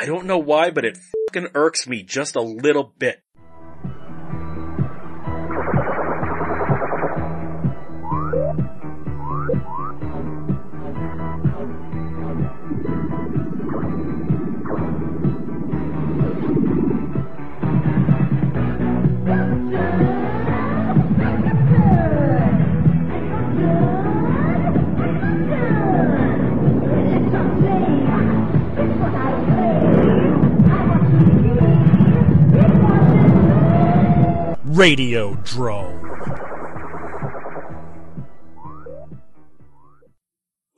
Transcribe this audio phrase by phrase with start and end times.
[0.00, 0.96] I don't know why, but it
[1.26, 3.20] fucking irks me just a little bit.
[34.78, 36.08] Radio Drome.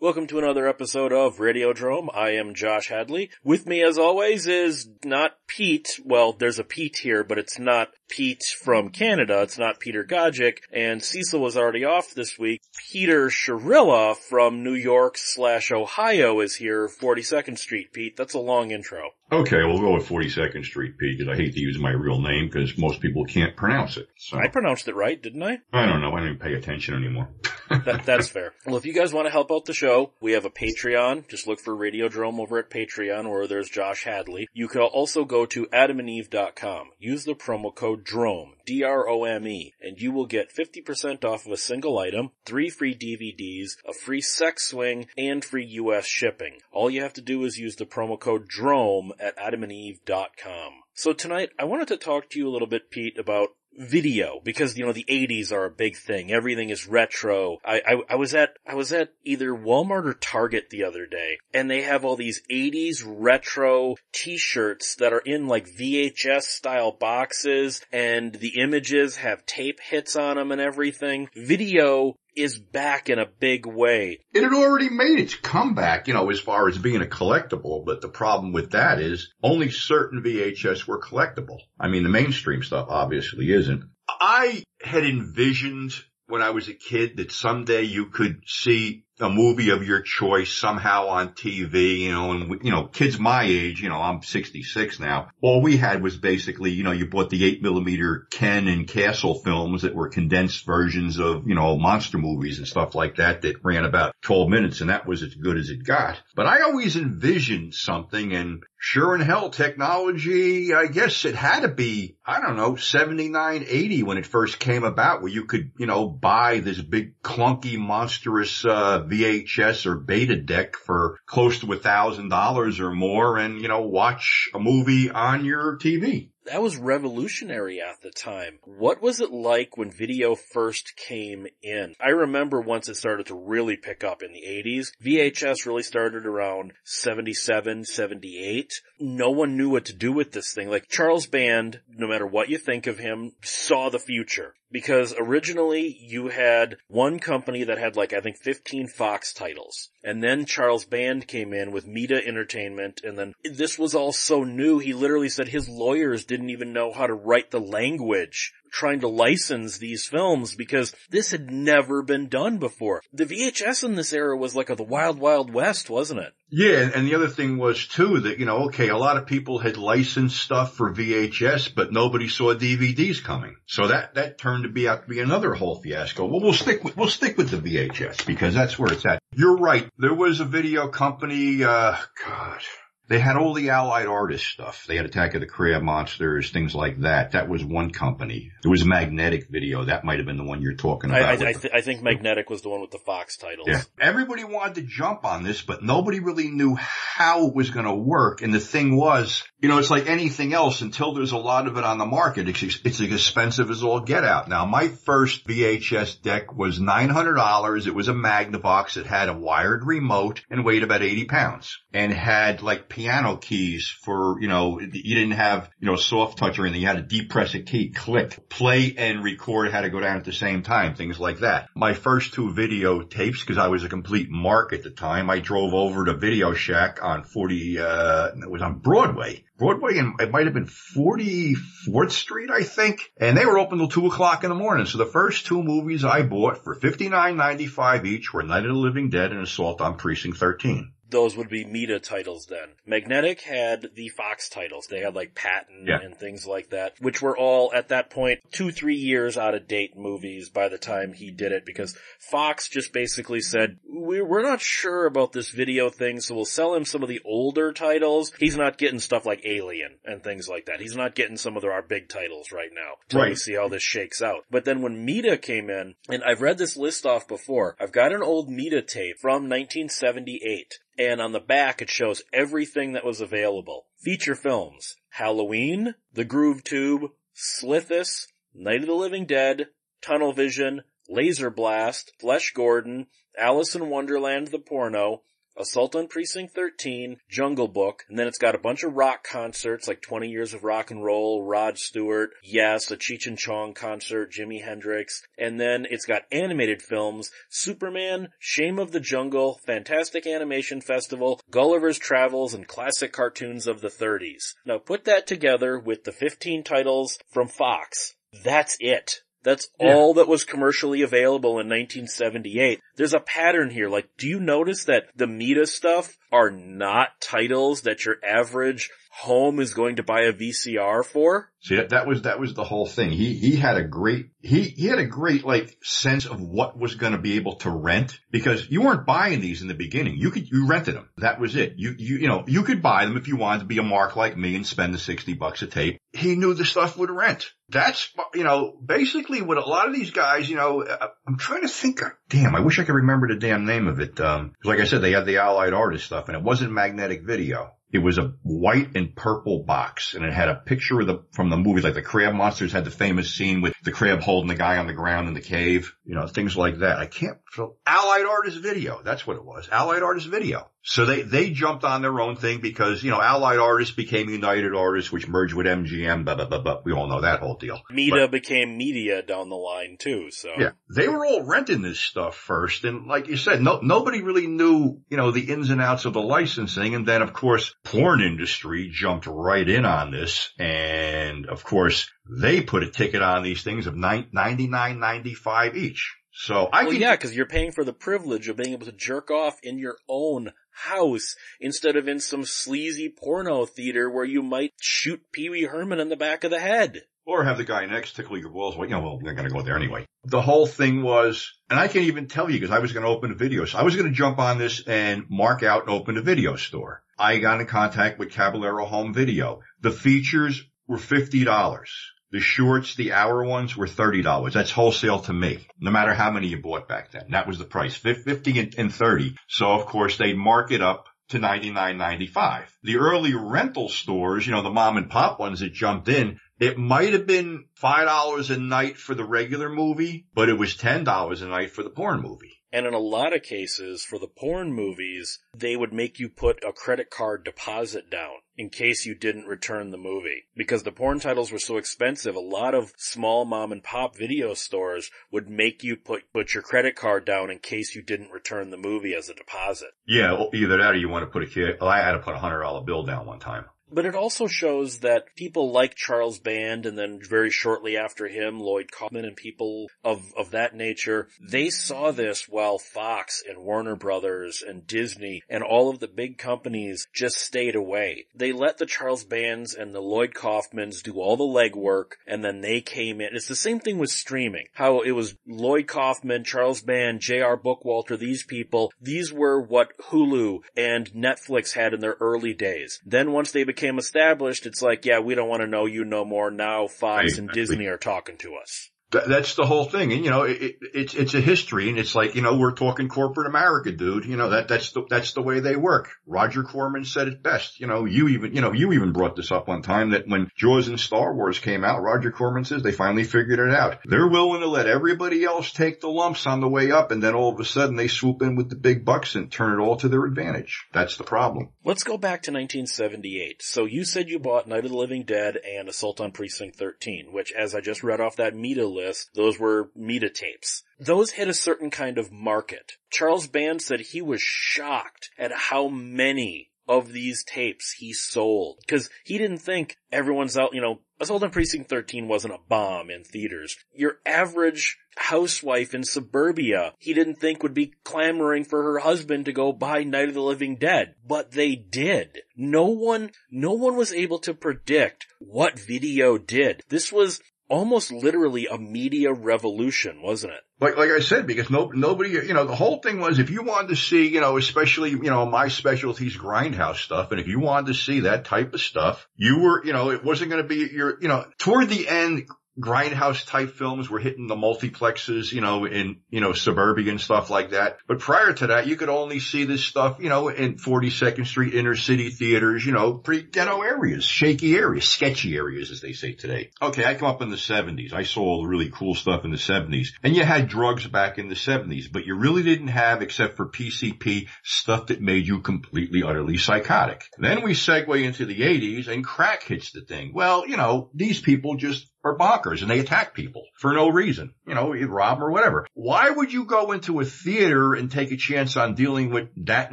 [0.01, 2.09] Welcome to another episode of Radiodrome.
[2.15, 3.29] I am Josh Hadley.
[3.45, 6.01] With me as always is not Pete.
[6.03, 9.43] Well, there's a Pete here, but it's not Pete from Canada.
[9.43, 10.59] It's not Peter Gojic.
[10.73, 12.61] And Cecil was already off this week.
[12.93, 17.93] Peter Chiarella from New York slash Ohio is here, 42nd Street.
[17.93, 19.11] Pete, that's a long intro.
[19.33, 22.47] Okay, we'll go with 42nd Street, Pete, because I hate to use my real name
[22.47, 24.09] because most people can't pronounce it.
[24.19, 25.59] So I pronounced it right, didn't I?
[25.73, 26.11] I don't know.
[26.13, 27.29] I don't even pay attention anymore.
[27.69, 28.55] that, that's fair.
[28.67, 31.29] Well, if you guys want to help out the show, we have a Patreon.
[31.29, 34.49] Just look for Radiodrome over at Patreon where there's Josh Hadley.
[34.53, 36.91] You can also go to adamandeve.com.
[36.99, 41.99] Use the promo code DROME, D-R-O-M-E, and you will get 50% off of a single
[41.99, 46.59] item, three free DVDs, a free sex swing, and free US shipping.
[46.73, 50.73] All you have to do is use the promo code DROME at adamandeve.com.
[50.95, 54.77] So tonight, I wanted to talk to you a little bit, Pete, about video because
[54.77, 56.33] you know the 80s are a big thing.
[56.33, 57.59] Everything is retro.
[57.65, 61.39] I, I i was at i was at either walmart or target the other day
[61.55, 67.81] and they have all these 80s retro t-shirts that are in like vhs style boxes
[67.93, 71.29] and the images have tape hits on them and everything.
[71.35, 74.21] Video is back in a big way.
[74.33, 78.01] It had already made its comeback, you know, as far as being a collectible, but
[78.01, 81.59] the problem with that is only certain VHS were collectible.
[81.79, 83.85] I mean, the mainstream stuff obviously isn't.
[84.09, 85.93] I had envisioned
[86.27, 90.53] when I was a kid that someday you could see a movie of your choice
[90.53, 95.01] somehow on TV, you know, and you know, kids my age, you know, I'm 66
[95.01, 95.31] now.
[95.41, 99.35] All we had was basically, you know, you bought the eight millimeter Ken and Castle
[99.35, 103.65] films that were condensed versions of, you know, monster movies and stuff like that that
[103.65, 106.21] ran about 12 minutes and that was as good as it got.
[106.35, 111.69] But I always envisioned something and sure in hell technology, I guess it had to
[111.69, 115.87] be, I don't know, 79, 80 when it first came about where you could, you
[115.87, 121.79] know, buy this big clunky monstrous, uh, VHS or beta deck for close to a
[121.79, 126.77] thousand dollars or more and, you know, watch a movie on your TV that was
[126.77, 128.59] revolutionary at the time.
[128.65, 131.95] What was it like when video first came in?
[132.01, 134.89] I remember once it started to really pick up in the 80s.
[135.01, 138.73] VHS really started around 77, 78.
[138.99, 140.69] No one knew what to do with this thing.
[140.69, 145.97] Like Charles Band, no matter what you think of him, saw the future because originally
[146.01, 149.89] you had one company that had like I think 15 Fox titles.
[150.03, 154.45] And then Charles Band came in with Meda Entertainment and then this was all so
[154.45, 159.01] new he literally said his lawyers didn't even know how to write the language trying
[159.01, 163.03] to license these films because this had never been done before.
[163.13, 166.33] The VHS in this era was like a, the wild wild west, wasn't it?
[166.51, 169.59] Yeah, and the other thing was too that, you know, okay, a lot of people
[169.59, 173.57] had licensed stuff for VHS, but nobody saw DVDs coming.
[173.67, 176.27] So that, that turned to be out to be another whole fiasco.
[176.27, 179.21] Well, we'll stick with, we'll stick with the VHS because that's where it's at.
[179.35, 179.89] You're right.
[179.99, 182.61] There was a video company, uh, God,
[183.11, 184.87] they had all the Allied artist stuff.
[184.87, 187.33] They had Attack of the Crab Monsters, things like that.
[187.33, 188.53] That was one company.
[188.65, 189.85] It was Magnetic Video.
[189.85, 191.23] That might have been the one you're talking about.
[191.23, 193.67] I, I, I, th- I think Magnetic was the one with the Fox titles.
[193.67, 193.83] Yeah.
[194.01, 197.95] Everybody wanted to jump on this, but nobody really knew how it was going to
[197.95, 198.43] work.
[198.43, 201.77] And the thing was, you know, it's like anything else until there's a lot of
[201.77, 202.49] it on the market.
[202.49, 204.49] It's, it's as expensive as all get out.
[204.49, 207.87] Now, my first VHS deck was $900.
[207.87, 208.97] It was a Magnavox.
[208.97, 213.95] It had a wired remote and weighed about 80 pounds and had like piano keys
[214.03, 216.81] for, you know, you didn't have, you know, soft touch or anything.
[216.81, 220.25] You had to depress a key, click, play and record had to go down at
[220.25, 221.69] the same time, things like that.
[221.75, 225.41] My first two video tapes, because I was a complete mark at the time, I
[225.41, 229.45] drove over to Video Shack on 40, uh, it was on Broadway.
[229.61, 233.13] Broadway and it might have been 44th Street, I think.
[233.21, 234.87] And they were open till two o'clock in the morning.
[234.87, 239.11] So the first two movies I bought for $59.95 each were Night of the Living
[239.11, 240.93] Dead and Assault on Precinct 13.
[241.11, 242.71] Those would be Meda titles then.
[242.87, 244.87] Magnetic had the Fox titles.
[244.87, 246.01] They had like Patton Yeah.
[246.01, 249.67] and things like that, which were all at that point two, three years out of
[249.69, 254.61] date movies by the time he did it because Fox just basically said, we're, not
[254.61, 258.33] sure about this video thing, so we'll sell him some of the older titles.
[258.39, 260.81] He's not getting stuff like Alien and things like that.
[260.81, 262.95] He's not getting some of our big titles right now.
[263.09, 263.37] Till we Right.
[263.39, 264.45] see how this shakes out.
[264.51, 268.13] But then when Meda came in, and I've read this list off before, I've got
[268.15, 270.79] an old Meda tape from 1978.
[271.01, 273.87] And on the back it shows everything that was available.
[274.03, 274.97] Feature films.
[275.09, 279.69] Halloween, The Groove Tube, Slithis, Night of the Living Dead,
[280.03, 283.07] Tunnel Vision, Laser Blast, Flesh Gordon,
[283.39, 285.23] Alice in Wonderland the Porno,
[285.61, 289.87] Assault on Precinct 13, Jungle Book, and then it's got a bunch of rock concerts
[289.87, 294.33] like 20 Years of Rock and Roll, Rod Stewart, Yes, a Cheech and Chong concert,
[294.33, 300.81] Jimi Hendrix, and then it's got animated films, Superman, Shame of the Jungle, Fantastic Animation
[300.81, 304.55] Festival, Gulliver's Travels, and classic cartoons of the 30s.
[304.65, 308.15] Now put that together with the 15 titles from Fox.
[308.45, 309.23] That's it.
[309.43, 309.95] That's Yeah.
[309.95, 312.81] all that was commercially available in 1978.
[312.97, 313.89] There's a pattern here.
[313.89, 319.59] Like, do you notice that the Meda stuff are not titles that your average home
[319.59, 321.51] is going to buy a VCR for?
[321.63, 323.11] See, that, that was, that was the whole thing.
[323.11, 326.95] He, he had a great, he, he had a great like sense of what was
[326.95, 330.17] going to be able to rent because you weren't buying these in the beginning.
[330.17, 331.11] You could, you rented them.
[331.19, 331.75] That was it.
[331.77, 334.17] You, you, you know, you could buy them if you wanted to be a mark
[334.17, 335.99] like me and spend the 60 bucks a tape.
[336.13, 337.53] He knew the stuff would rent.
[337.69, 341.63] That's, you know, basically what a lot of these guys, you know, uh, I'm trying
[341.63, 344.19] to think, damn, I wish I could remember the damn name of it.
[344.21, 347.73] Um, like I said, they had the Allied Artist stuff and it wasn't magnetic video.
[347.93, 351.51] It was a white and purple box and it had a picture of the, from
[351.51, 354.55] the movies, like the crab monsters had the famous scene with the crab holding the
[354.55, 356.99] guy on the ground in the cave, you know, things like that.
[356.99, 359.01] I can't, so Allied Artist Video.
[359.03, 359.69] That's what it was.
[359.71, 360.71] Allied Artist Video.
[360.83, 364.75] So they, they jumped on their own thing because, you know, Allied Artists became United
[364.75, 366.81] Artists, which merged with MGM, blah, blah, blah, blah.
[366.85, 367.81] We all know that whole deal.
[367.91, 370.51] Meda became media down the line too, so.
[370.59, 370.71] Yeah.
[370.95, 372.85] They were all renting this stuff first.
[372.85, 376.15] And like you said, no, nobody really knew, you know, the ins and outs of
[376.15, 376.95] the licensing.
[376.95, 380.51] And then of course, porn industry jumped right in on this.
[380.59, 385.35] And of course, they put a ticket on these things of nine ninety nine ninety
[385.35, 386.17] five each.
[386.33, 388.93] So I Well, can, yeah, because you're paying for the privilege of being able to
[388.93, 394.43] jerk off in your own house instead of in some sleazy porno theater where you
[394.43, 397.03] might shoot Pee Wee Herman in the back of the head.
[397.27, 398.77] or have the guy next tickle your balls.
[398.77, 400.05] Well, you know, well, they're going to go there anyway.
[400.25, 403.11] The whole thing was, and I can't even tell you because I was going to
[403.11, 403.65] open a video.
[403.67, 406.57] So I was going to jump on this and mark out and open a video
[406.57, 407.03] store.
[407.19, 409.61] I got in contact with Caballero Home Video.
[409.81, 411.87] The features were $50.
[412.33, 414.53] The shorts, the hour ones were $30.
[414.53, 417.31] That's wholesale to me, no matter how many you bought back then.
[417.31, 419.35] That was the price, 50 and- and 30.
[419.49, 422.65] So of course they mark it up to $99.95.
[422.83, 426.79] The early rental stores, you know, the mom and pop ones that jumped in, it
[426.79, 431.47] might have been $5 a night for the regular movie, but it was $10 a
[431.47, 432.60] night for the porn movie.
[432.73, 436.63] And in a lot of cases, for the porn movies, they would make you put
[436.65, 440.45] a credit card deposit down in case you didn't return the movie.
[440.55, 444.55] Because the porn titles were so expensive, a lot of small mom and pop video
[444.55, 448.71] stores would make you put, put your credit card down in case you didn't return
[448.71, 449.91] the movie as a deposit.
[450.07, 452.19] Yeah, well, either that or you want to put a kid, well, I had to
[452.19, 453.65] put a hundred dollar bill down one time.
[453.93, 458.61] But it also shows that people like Charles Band and then very shortly after him,
[458.61, 463.97] Lloyd Kaufman and people of, of that nature, they saw this while Fox and Warner
[463.97, 468.27] Brothers and Disney and all of the big companies just stayed away.
[468.35, 472.61] They let the Charles Bands and the Lloyd Kaufmans do all the legwork and then
[472.61, 473.35] they came in.
[473.35, 474.67] It's the same thing with streaming.
[474.75, 477.57] How it was Lloyd Kaufman, Charles Band, J.R.
[477.57, 483.01] Bookwalter, these people, these were what Hulu and Netflix had in their early days.
[483.05, 486.25] Then once they became established, it's like, yeah, we don't want to know you no
[486.25, 486.51] more.
[486.51, 487.61] Now Fox and Exactly.
[487.77, 488.91] Disney are talking to us.
[489.13, 490.13] Th- that's the whole thing.
[490.13, 492.75] And you know, it, it, it's, it's a history and it's like, you know, we're
[492.75, 494.25] talking corporate America, dude.
[494.25, 496.11] You know, that, that's the, that's the way they work.
[496.27, 497.81] Roger Corman said it best.
[497.81, 500.51] You know, you even, you know, you even brought this up one time that when
[500.57, 503.99] Jaws and Star Wars came out, Roger Corman says they finally figured it out.
[504.05, 507.35] They're willing to let everybody else take the lumps on the way up and then
[507.35, 509.97] all of a sudden they swoop in with the big bucks and turn it all
[509.97, 510.87] to their advantage.
[510.93, 511.71] That's the problem.
[511.85, 513.63] Let's go back to 1978.
[513.63, 517.33] So you said you bought Night of the Living Dead and Assault on Precinct 13,
[517.33, 519.00] which as I just read off that Meda list,
[519.35, 520.83] those were Meda tapes.
[520.99, 522.93] Those hit a certain kind of market.
[523.11, 528.79] Charles Band said he was shocked at how many of these tapes he sold.
[528.89, 533.11] Cause he didn't think everyone's out, you know, Assault on Precinct 13 wasn't a bomb
[533.11, 533.77] in theaters.
[533.95, 539.53] Your average housewife in suburbia he didn't think would be clamoring for her husband to
[539.53, 541.15] go buy Night of the Living Dead.
[541.27, 542.41] But they did.
[542.57, 546.83] No one, no one was able to predict what video did.
[546.89, 547.41] This was
[547.71, 550.61] almost literally a media revolution, wasn't it?
[550.81, 553.63] Like, like I said, because no, nobody, you know, the whole thing was if you
[553.63, 557.31] wanted to see, you know, especially, you know, my specialties grindhouse stuff.
[557.31, 560.25] And if you wanted to see that type of stuff, you were, you know, it
[560.25, 562.49] wasn't going to be your, you know, toward the end,
[562.79, 567.51] grindhouse type films were hitting the multiplexes, you know, in, you know, suburbia and stuff
[567.51, 567.99] like that.
[568.07, 571.75] But prior to that, you could only see this stuff, you know, in 42nd Street
[571.75, 576.33] inner city theaters, you know, pretty ghetto areas, shaky areas, sketchy areas, as they say
[576.33, 576.71] today.
[576.81, 577.05] Okay.
[577.05, 578.13] I come up in the 70s.
[578.13, 581.39] I saw all the really cool stuff in the 70s and you had drugs back
[581.39, 585.61] in the 70s, but you really didn't have, except for PCP, stuff that made you
[585.61, 587.25] completely, utterly psychotic.
[587.39, 590.33] Then we segue into the 80s and crack hits the thing.
[590.35, 594.55] Well, you know, these people just are bonkers and they attack people for no reason.
[594.67, 595.87] You know, you rob them or whatever.
[595.95, 599.93] Why would you go into a theater and take a chance on dealing with that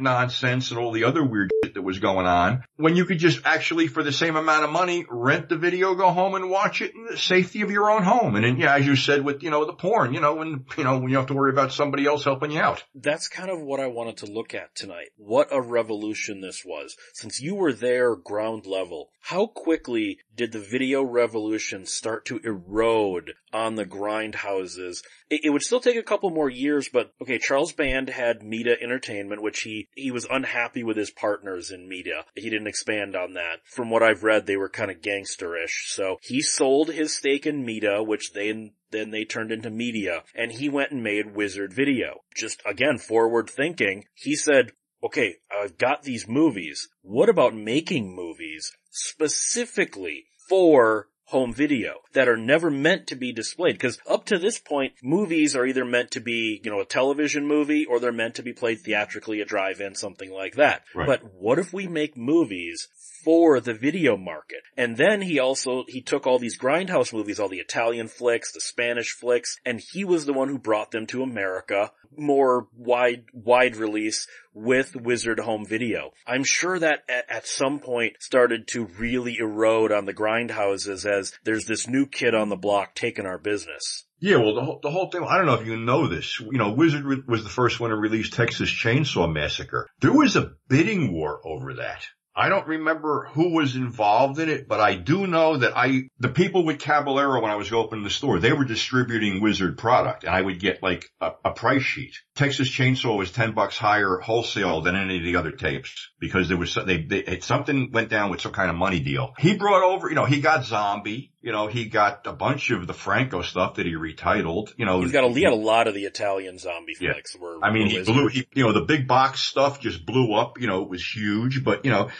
[0.00, 3.40] nonsense and all the other weird shit that was going on when you could just
[3.44, 6.94] actually, for the same amount of money, rent the video, go home and watch it
[6.94, 8.36] in the safety of your own home?
[8.36, 10.84] And then, yeah, as you said with, you know, the porn, you know, when, you
[10.84, 12.84] know, when you have to worry about somebody else helping you out.
[12.94, 15.08] That's kind of what I wanted to look at tonight.
[15.16, 16.96] What a revolution this was.
[17.14, 23.34] Since you were there ground level, how quickly did the video revolution start to erode
[23.52, 25.02] on the grindhouses?
[25.28, 28.76] It, it would still take a couple more years, but okay, Charles Band had Media
[28.80, 32.24] Entertainment, which he, he was unhappy with his partners in media.
[32.36, 33.58] He didn't expand on that.
[33.66, 35.88] From what I've read, they were kind of gangsterish.
[35.88, 40.52] So he sold his stake in Media, which they then they turned into media and
[40.52, 42.22] he went and made Wizard Video.
[42.34, 44.06] Just again, forward thinking.
[44.14, 46.88] He said, okay, I've got these movies.
[47.02, 53.74] What about making movies specifically for home video that are never meant to be displayed.
[53.74, 57.46] Because up to this point, movies are either meant to be, you know, a television
[57.46, 60.84] movie or they're meant to be played theatrically at drive-in, something like that.
[60.94, 61.06] Right.
[61.06, 62.88] But what if we make movies
[63.28, 64.62] for the video market?
[64.74, 68.60] And then he also, he took all these grindhouse movies, all the Italian flicks, the
[68.60, 73.76] Spanish flicks, and he was the one who brought them to America, more wide, wide
[73.76, 76.12] release with Wizard Home Video.
[76.26, 81.66] I'm sure that at, some point started to really erode on the grindhouses as there's
[81.66, 84.06] this new kid on the block taking our business.
[84.20, 86.56] Yeah, well, the whole, the whole thing, I don't know if you know this, you
[86.56, 89.86] know, Wizard re- was the first one to release Texas Chainsaw Massacre.
[90.00, 92.06] There was a bidding war over that.
[92.34, 96.28] I don't remember who was involved in it, but I do know that I, the
[96.28, 100.32] people with Caballero when I was opening the store, they were distributing Wizard product and
[100.32, 102.14] I would get like a, a price sheet.
[102.36, 106.56] Texas Chainsaw was 10 bucks higher wholesale than any of the other tapes because there
[106.56, 109.34] was, they, they, something went down with some kind of money deal.
[109.38, 112.86] He brought over, you know, he got Zombie, you know, he got a bunch of
[112.86, 115.00] the Franco stuff that he retitled, you know.
[115.00, 117.14] He's got a, he had a lot of the Italian zombie Yeah.
[117.14, 120.04] flicks were, I mean, were he blew, he, you know, the big box stuff just
[120.04, 122.10] blew up, you know, it was huge, but you know,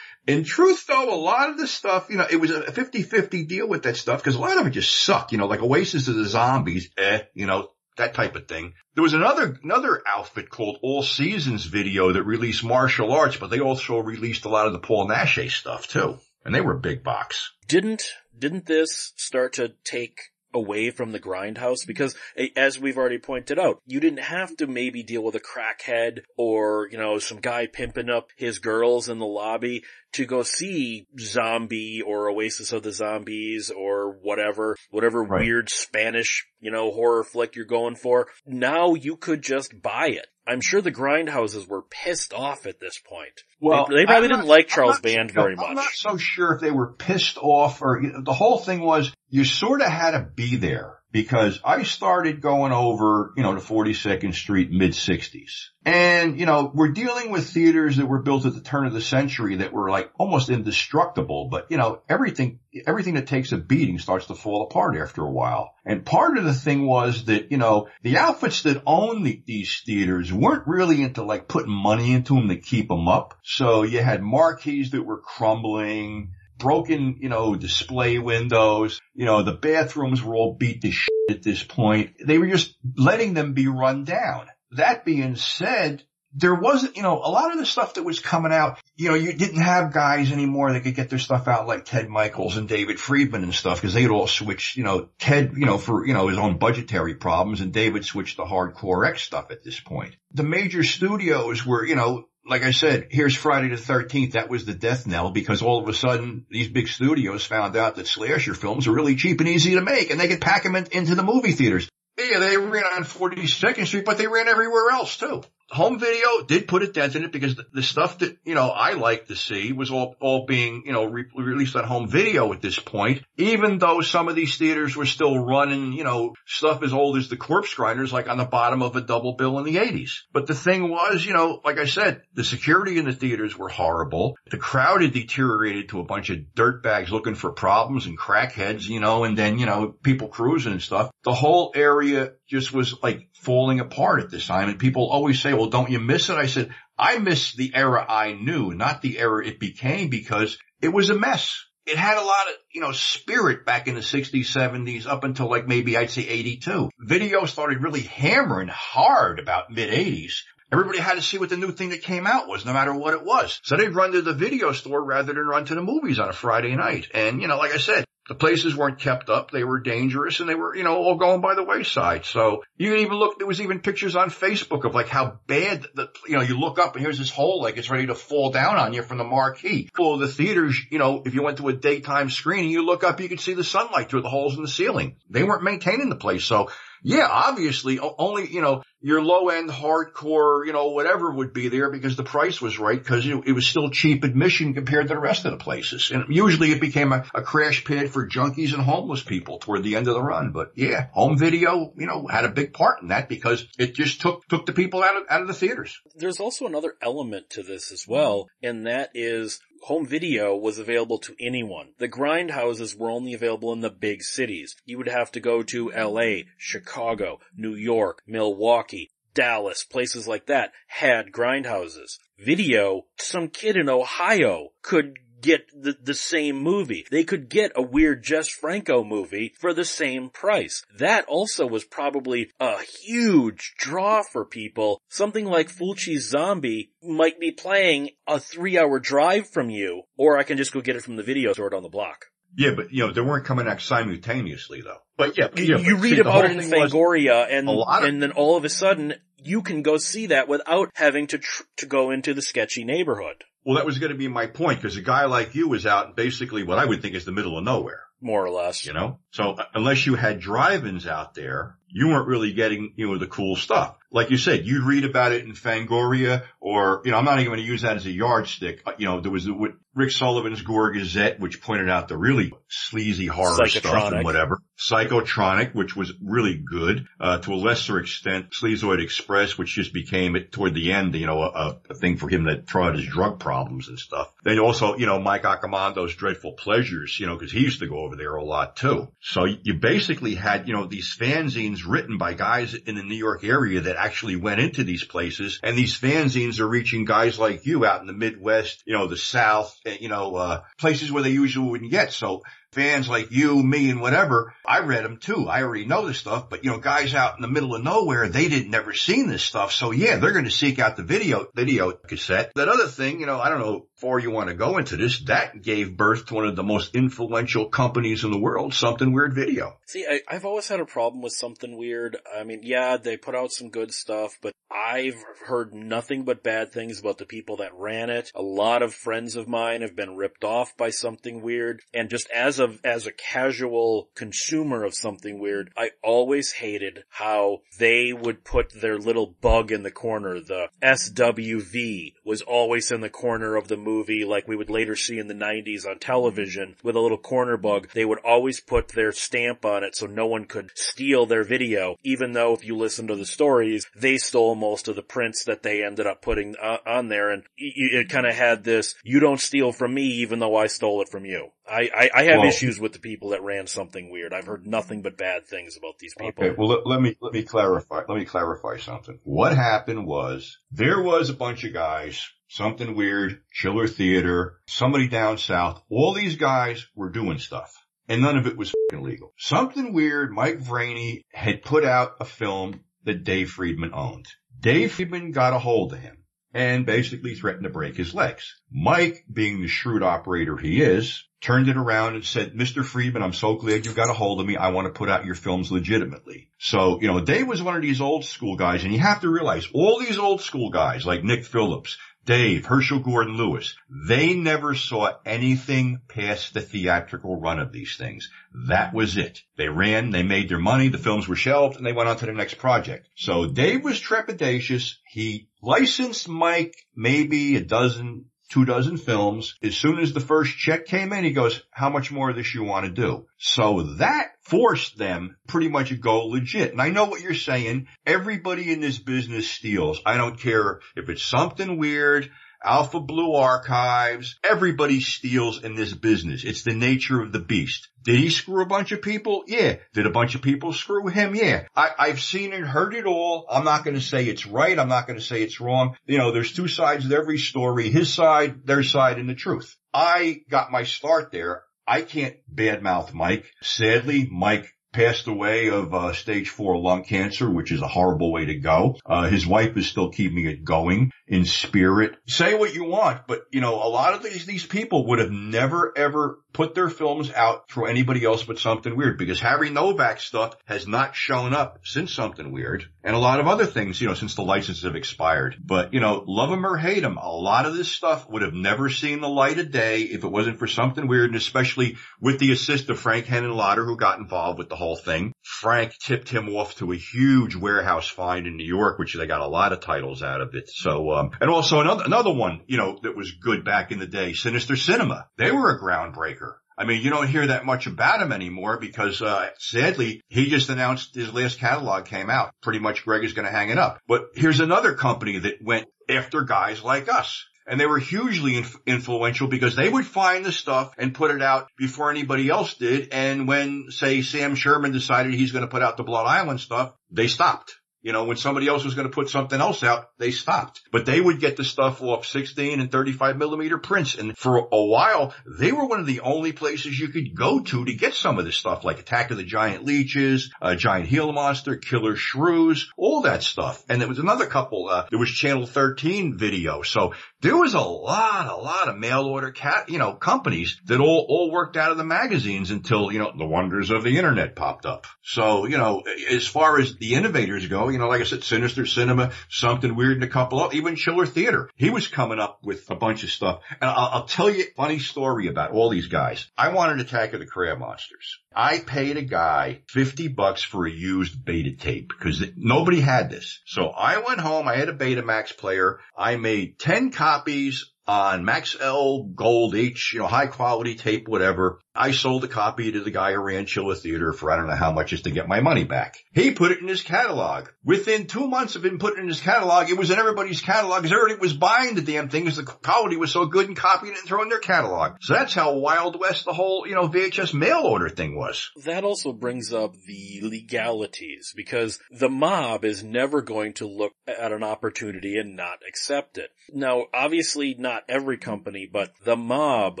[0.26, 3.68] in truth though, a lot of the stuff, you know, it was a 50-50 deal
[3.68, 6.16] with that stuff because a lot of it just sucked, you know, like Oasis of
[6.16, 8.74] the Zombies, eh, you know, that type of thing.
[8.96, 13.60] There was another, another outfit called All Seasons Video that released martial arts, but they
[13.60, 16.18] also released a lot of the Paul Naschy stuff too.
[16.44, 17.52] And they were a big box.
[17.68, 18.02] didn't
[18.38, 20.18] didn't this start to take
[20.52, 21.86] away from the grindhouse?
[21.86, 25.40] Because eh, as we've already pointed out you didn't have to maybe deal with a
[25.40, 29.82] crackhead or you know some guy pimping up his girls in the lobby
[30.14, 35.42] to go see zombie or oasis of the zombies or whatever whatever Right.
[35.42, 40.26] weird spanish you know horror flick you're going for now you could just buy it
[40.46, 43.32] I'm sure the grindhouses were pissed off at this point.
[43.60, 45.74] Well, they, they probably I'm didn't like Charles not- Band very I'm much.
[45.74, 49.10] not so sure if they were pissed off or you know, the whole thing was
[49.30, 53.60] you sort of had to be there because I started going over, you know, to
[53.60, 55.68] 42nd Street mid 60s.
[55.84, 59.00] And, you know, we're dealing with theaters that were built at the turn of the
[59.00, 64.00] century that were like almost indestructible, but you know, everything, everything that takes a beating
[64.00, 65.76] starts to fall apart after a while.
[65.84, 69.82] And part of the thing was that, you know, the outfits that owned the, these
[69.86, 73.38] theaters weren't really into like putting money into them to keep them up.
[73.44, 79.52] So you had marquees that were crumbling, broken, you know, display windows, you know, the
[79.52, 82.16] bathrooms were all beat to shit at this point.
[82.24, 84.48] They were just letting them be run down.
[84.72, 86.02] That being said,
[86.36, 89.14] there wasn't, you know, a lot of the stuff that was coming out, you know,
[89.14, 92.68] you didn't have guys anymore that could get their stuff out like Ted Mikels and
[92.68, 96.12] David Friedman and stuff because they'd all switched, you know, Ted, you know, for, you
[96.12, 100.16] know, his own budgetary problems and David switched to hardcore X stuff at this point.
[100.32, 104.32] The major studios were, you know, like I said, here's Friday the 13th.
[104.32, 107.96] That was the death knell because all of a sudden these big studios found out
[107.96, 110.76] that slasher films are really cheap and easy to make and they could pack them
[110.76, 111.88] in, into the movie theaters.
[112.18, 116.68] Yeah, they ran on 42nd Street, but they ran everywhere else too home video did
[116.68, 119.36] put a dent in it because the, the, stuff that, you know, I like to
[119.36, 123.22] see was all, all being, you know, re- released on home video at this point,
[123.36, 127.28] even though some of these theaters were still running, you know, stuff as old as
[127.28, 130.24] the corpse grinders, like on the bottom of a double bill in the eighties.
[130.32, 133.68] But the thing was, you know, like I said, the security in the theaters were
[133.68, 134.36] horrible.
[134.50, 139.00] The crowd had deteriorated to a bunch of dirtbags looking for problems and crackheads, you
[139.00, 141.10] know, and then, you know, people cruising and stuff.
[141.24, 144.68] The whole area just was like falling apart at this time.
[144.68, 146.36] And people always say, well, don't you miss it?
[146.36, 150.88] I said, I miss the era I knew, not the era it became because it
[150.88, 151.64] was a mess.
[151.86, 155.50] It had a lot of, you know, spirit back in the 60s, 70s, up until
[155.50, 156.88] like maybe I'd say 82.
[156.98, 160.44] Video started really hammering hard about mid 80s.
[160.72, 163.14] Everybody had to see what the new thing that came out was, no matter what
[163.14, 163.60] it was.
[163.64, 166.32] So they'd run to the video store rather than run to the movies on a
[166.32, 167.08] Friday night.
[167.12, 169.50] And, you know, like I said, the places weren't kept up.
[169.50, 172.24] They were dangerous and they were, you know, all going by the wayside.
[172.24, 175.86] So you can even look, there was even pictures on Facebook of like how bad
[175.94, 178.50] the, you know, you look up and here's this hole like it's ready to fall
[178.50, 179.90] down on you from the marquee.
[179.98, 183.20] Of the theaters, you know, if you went to a daytime screening, you look up,
[183.20, 185.16] you could see the sunlight through the holes in the ceiling.
[185.28, 186.44] They weren't maintaining the place.
[186.44, 186.70] So
[187.04, 191.90] yeah, obviously only, you know, your low end hardcore, you know, whatever would be there
[191.90, 195.20] because the price was right because it, it, was still cheap admission compared to the
[195.20, 196.10] rest of the places.
[196.10, 199.96] And usually it became a, a, crash pad for junkies and homeless people toward the
[199.96, 200.52] end of the run.
[200.52, 204.22] But yeah, home video, you know, had a big part in that because it just
[204.22, 206.00] took, took the people out of, out of the theaters.
[206.14, 211.18] There's also another element to this as well, and that is home video was available
[211.18, 211.90] to anyone.
[211.98, 214.74] The grindhouses were only available in the big cities.
[214.86, 220.72] You would have to go to LA, Chicago, New York, Milwaukee, Dallas, places like that
[220.86, 222.18] had grindhouses.
[222.38, 227.06] Video, some kid in Ohio could get the, the same movie.
[227.10, 230.82] They could get a weird Jess Franco movie for the same price.
[230.98, 235.00] That also was probably a huge draw for people.
[235.08, 240.42] Something like Fulci's Zombie might be playing a three hour drive from you, or I
[240.44, 242.26] can just go get it from the video store on the block.
[242.56, 244.98] Yeah, but you know, they weren't coming out simultaneously though.
[245.16, 248.64] But yeah, you, you read see, about it in Fangoria and, and then all of
[248.64, 252.42] a sudden you can go see that without having to, tr- to go into the
[252.42, 253.44] sketchy neighborhood.
[253.64, 256.16] Well, that was going to be my point because a guy like you was out
[256.16, 258.02] basically what I would think is the middle of nowhere.
[258.20, 258.84] More or less.
[258.84, 259.18] You know?
[259.34, 263.26] So uh, unless you had drive-ins out there, you weren't really getting, you know, the
[263.26, 263.96] cool stuff.
[264.10, 267.50] Like you said, you'd read about it in Fangoria or, you know, I'm not even
[267.50, 268.82] going to use that as a yardstick.
[268.86, 272.52] Uh, you know, there was the, Rick Sullivan's Gore Gazette, which pointed out the really
[272.68, 274.60] sleazy horror stuff and whatever.
[274.76, 277.06] Psychotronic, which was really good.
[277.20, 281.26] Uh, to a lesser extent, Sleazoid Express, which just became it toward the end, you
[281.26, 284.32] know, a, a thing for him that tried his drug problems and stuff.
[284.42, 287.98] Then also, you know, Mike Accomando's Dreadful Pleasures, you know, cause he used to go
[287.98, 289.08] over there a lot too.
[289.26, 293.42] So you basically had, you know, these fanzines written by guys in the New York
[293.42, 297.86] area that actually went into these places and these fanzines are reaching guys like you
[297.86, 301.70] out in the Midwest, you know, the South, you know, uh, places where they usually
[301.70, 302.12] wouldn't get.
[302.12, 302.42] So
[302.74, 305.48] fans like you, me, and whatever, I read them too.
[305.48, 308.28] I already know this stuff, but you know, guys out in the middle of nowhere,
[308.28, 309.72] they didn't never seen this stuff.
[309.72, 312.52] So yeah, they're going to seek out the video, video cassette.
[312.56, 315.20] That other thing, you know, I don't know far you want to go into this,
[315.20, 319.34] that gave birth to one of the most influential companies in the world, Something Weird
[319.34, 319.78] Video.
[319.86, 322.16] See, I, I've always had a problem with Something Weird.
[322.36, 326.72] I mean, yeah, they put out some good stuff, but I've heard nothing but bad
[326.72, 328.30] things about the people that ran it.
[328.34, 332.28] A lot of friends of mine have been ripped off by Something Weird, and just
[332.30, 338.44] as of, as a casual consumer of something weird, I always hated how they would
[338.44, 340.40] put their little bug in the corner.
[340.40, 343.93] The SWV was always in the corner of the movie
[344.26, 347.88] like we would later see in the 90s on television with a little corner bug.
[347.92, 351.96] They would always put their stamp on it so no one could steal their video,
[352.02, 355.62] even though if you listen to the stories, they stole most of the prints that
[355.62, 359.20] they ended up putting uh, on there and it, it kind of had this, you
[359.20, 361.50] don't steal from me even though I stole it from you.
[361.66, 364.34] I, I, I have well, issues with the people that ran something weird.
[364.34, 366.44] I've heard nothing but bad things about these people.
[366.44, 368.02] Okay, well let, let me let me clarify.
[368.06, 369.18] Let me clarify something.
[369.24, 375.38] What happened was there was a bunch of guys, something weird, Chiller Theater, somebody down
[375.38, 375.82] south.
[375.88, 377.74] All these guys were doing stuff.
[378.08, 379.32] And none of it was legal.
[379.38, 384.26] Something weird, Mike Vraney had put out a film that Dave Friedman owned.
[384.60, 386.18] Dave Friedman got a hold of him
[386.52, 388.54] and basically threatened to break his legs.
[388.70, 392.84] Mike, being the shrewd operator he is, turned it around and said, Mr.
[392.84, 394.56] Friedman, I'm so glad you got a hold of me.
[394.56, 396.48] I want to put out your films legitimately.
[396.58, 399.28] So, you know, Dave was one of these old school guys and you have to
[399.28, 404.74] realize all these old school guys like Nick Phillips, Dave, Herschell Gordon Lewis, they never
[404.74, 408.30] saw anything past the theatrical run of these things.
[408.68, 409.42] That was it.
[409.56, 412.26] They ran, they made their money, the films were shelved, and they went on to
[412.26, 413.08] the next project.
[413.14, 414.94] So Dave was trepidatious.
[415.06, 419.54] He licensed Mike maybe a dozen, two dozen films.
[419.64, 422.54] As soon as the first check came in, he goes, how much more of this
[422.54, 423.26] you want to do?
[423.36, 426.70] So that forced them pretty much to go legit.
[426.70, 427.88] And I know what you're saying.
[428.06, 430.00] Everybody in this business steals.
[430.06, 432.30] I don't care if it's something weird.
[432.64, 436.44] Alpha Blue Archives, everybody steals in this business.
[436.44, 437.88] It's the nature of the beast.
[438.02, 439.44] Did he screw a bunch of people?
[439.46, 439.76] Yeah.
[439.92, 441.34] Did a bunch of people screw him?
[441.34, 441.66] Yeah.
[441.76, 443.46] I, I've seen and heard it all.
[443.50, 444.78] I'm not going to say it's right.
[444.78, 445.96] I'm not going to say it's wrong.
[446.06, 447.90] You know, there's two sides to every story.
[447.90, 449.76] His side, their side, and the truth.
[449.92, 451.62] I got my start there.
[451.86, 453.44] I can't badmouth Mike.
[453.60, 458.46] Sadly, Mike passed away of uh, stage four lung cancer, which is a horrible way
[458.46, 458.96] to go.
[459.04, 462.16] Uh, his wife is still keeping it going in spirit.
[462.26, 465.30] Say what you want, but you know, a lot of these, these people would have
[465.30, 470.20] never ever put their films out for anybody else but something weird because Harry Novak
[470.20, 474.08] stuff has not shown up since something weird and a lot of other things, you
[474.08, 475.56] know, since the licenses have expired.
[475.62, 478.54] But, you know, love him or hate him, a lot of this stuff would have
[478.54, 482.38] never seen the light of day if it wasn't for something weird and especially with
[482.38, 485.34] the assist of Frank Henenlotter who got involved with the whole thing.
[485.42, 489.40] Frank tipped him off to a huge warehouse find in New York, which they got
[489.40, 490.70] a lot of titles out of it.
[490.70, 494.06] So, um, and also another, another one, you know, that was good back in the
[494.06, 495.26] day, Sinister Cinema.
[495.36, 496.43] They were a groundbreaker.
[496.76, 500.70] I mean, you don't hear that much about him anymore because, uh, sadly, he just
[500.70, 502.52] announced his last catalog came out.
[502.62, 504.00] Pretty much Greg is going to hang it up.
[504.08, 507.44] But here's another company that went after guys like us.
[507.66, 511.40] And they were hugely inf- influential because they would find the stuff and put it
[511.40, 513.08] out before anybody else did.
[513.10, 516.92] And when, say, Sam Sherman decided he's going to put out the Blood Island stuff,
[517.10, 517.74] they stopped.
[518.04, 520.82] You know, when somebody else was going to put something else out, they stopped.
[520.92, 524.14] But they would get the stuff off 16 and 35 millimeter prints.
[524.14, 527.84] And for a while, they were one of the only places you could go to
[527.86, 531.32] to get some of this stuff, like Attack of the Giant Leeches, uh, Giant Gila
[531.32, 533.82] Monster, Killer Shrews, all that stuff.
[533.88, 536.82] And there was another couple, uh, there was Channel 13 video.
[536.82, 537.14] So
[537.44, 541.26] there was a lot, a lot of mail order cat, you know, companies that all,
[541.28, 544.86] all worked out of the magazines until, you know, the wonders of the internet popped
[544.86, 545.06] up.
[545.22, 548.86] So, you know, as far as the innovators go, you know, like I said, Sinister
[548.86, 551.68] Cinema, something weird in a couple of, even Chiller Theater.
[551.76, 553.60] He was coming up with a bunch of stuff.
[553.78, 556.46] And I'll, I'll tell you a funny story about all these guys.
[556.56, 558.38] I wanted Attack of the Crab Monsters.
[558.56, 563.60] I paid a guy 50 bucks for a used beta tape because nobody had this.
[563.66, 564.68] So I went home.
[564.68, 566.00] I had a Betamax player.
[566.16, 571.80] I made 10 copies on Maxell Gold H, you know, high quality tape, whatever.
[571.96, 574.74] I sold a copy to the guy who ran Chiller Theater for I don't know
[574.74, 576.16] how much just to get my money back.
[576.32, 577.68] He put it in his catalog.
[577.84, 581.02] Within two months of him putting it in his catalog, it was in everybody's catalog
[581.02, 584.14] because everybody was buying the damn thing because the quality was so good and copying
[584.14, 585.18] it and throwing their catalog.
[585.20, 588.72] So that's how Wild West the whole, you know, VHS mail order thing was.
[588.84, 594.50] That also brings up the legalities because the mob is never going to look at
[594.50, 596.50] an opportunity and not accept it.
[596.72, 600.00] Now, obviously not every company, but the mob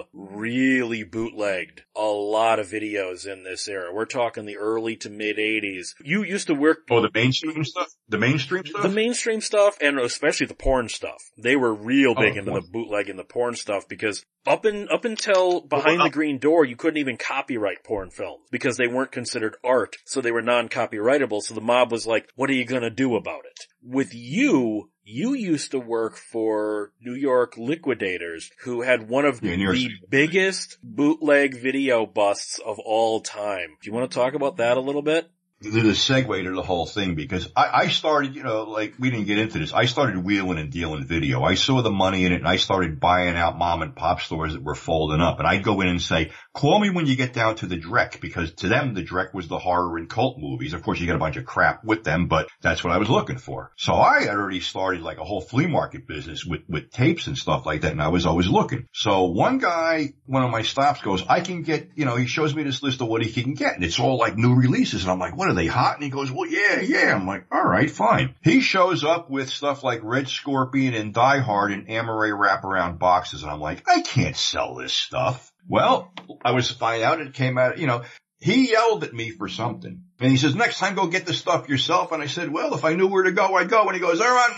[0.12, 3.92] really bootlegged a lot of videos in this era.
[3.92, 5.94] We're talking the early to mid 80s.
[6.02, 6.78] You used to work.
[6.90, 7.88] Oh, the mainstream stuff?
[8.08, 8.82] The mainstream stuff?
[8.82, 11.22] The mainstream stuff and especially the porn stuff.
[11.36, 12.62] They were real oh, big oh, into porn.
[12.62, 16.38] the bootleg and the porn stuff because up in, up until behind well, the green
[16.38, 19.96] door, you couldn't even copyright porn films because they weren't considered art.
[20.04, 21.42] So they were non-copyrightable.
[21.42, 23.66] So the mob was like, what are you gonna do about it?
[23.82, 29.56] With you, you used to work for New York Liquidators, who had one of yeah,
[29.56, 33.76] the biggest bootleg video busts of all time.
[33.82, 35.30] Do you want to talk about that a little bit?
[35.60, 39.26] The segue to the whole thing because I, I started, you know, like we didn't
[39.26, 39.72] get into this.
[39.72, 41.42] I started wheeling and dealing video.
[41.42, 44.52] I saw the money in it and I started buying out mom and pop stores
[44.52, 45.38] that were folding up.
[45.38, 48.20] And I'd go in and say, call me when you get down to the Drek
[48.20, 50.74] because to them, the Drek was the horror and cult movies.
[50.74, 53.08] Of course, you get a bunch of crap with them, but that's what I was
[53.08, 53.72] looking for.
[53.76, 57.38] So I had already started like a whole flea market business with, with tapes and
[57.38, 57.92] stuff like that.
[57.92, 58.86] And I was always looking.
[58.92, 62.54] So one guy, one of my stops goes, I can get, you know, he shows
[62.54, 65.02] me this list of what he can get and it's all like new releases.
[65.02, 65.94] And I'm like, what are they hot?
[65.94, 67.14] And he goes, well, yeah, yeah.
[67.14, 68.34] I'm like, all right, fine.
[68.42, 73.42] He shows up with stuff like Red Scorpion and Die Hard in Amaray wraparound boxes.
[73.42, 75.52] And I'm like, I can't sell this stuff.
[75.68, 76.12] Well,
[76.44, 78.02] I was to find out it came out, you know,
[78.38, 80.02] he yelled at me for something.
[80.20, 82.12] And he says, next time go get the stuff yourself.
[82.12, 83.84] And I said, well, if I knew where to go, I'd go.
[83.86, 84.50] And he goes, they're on,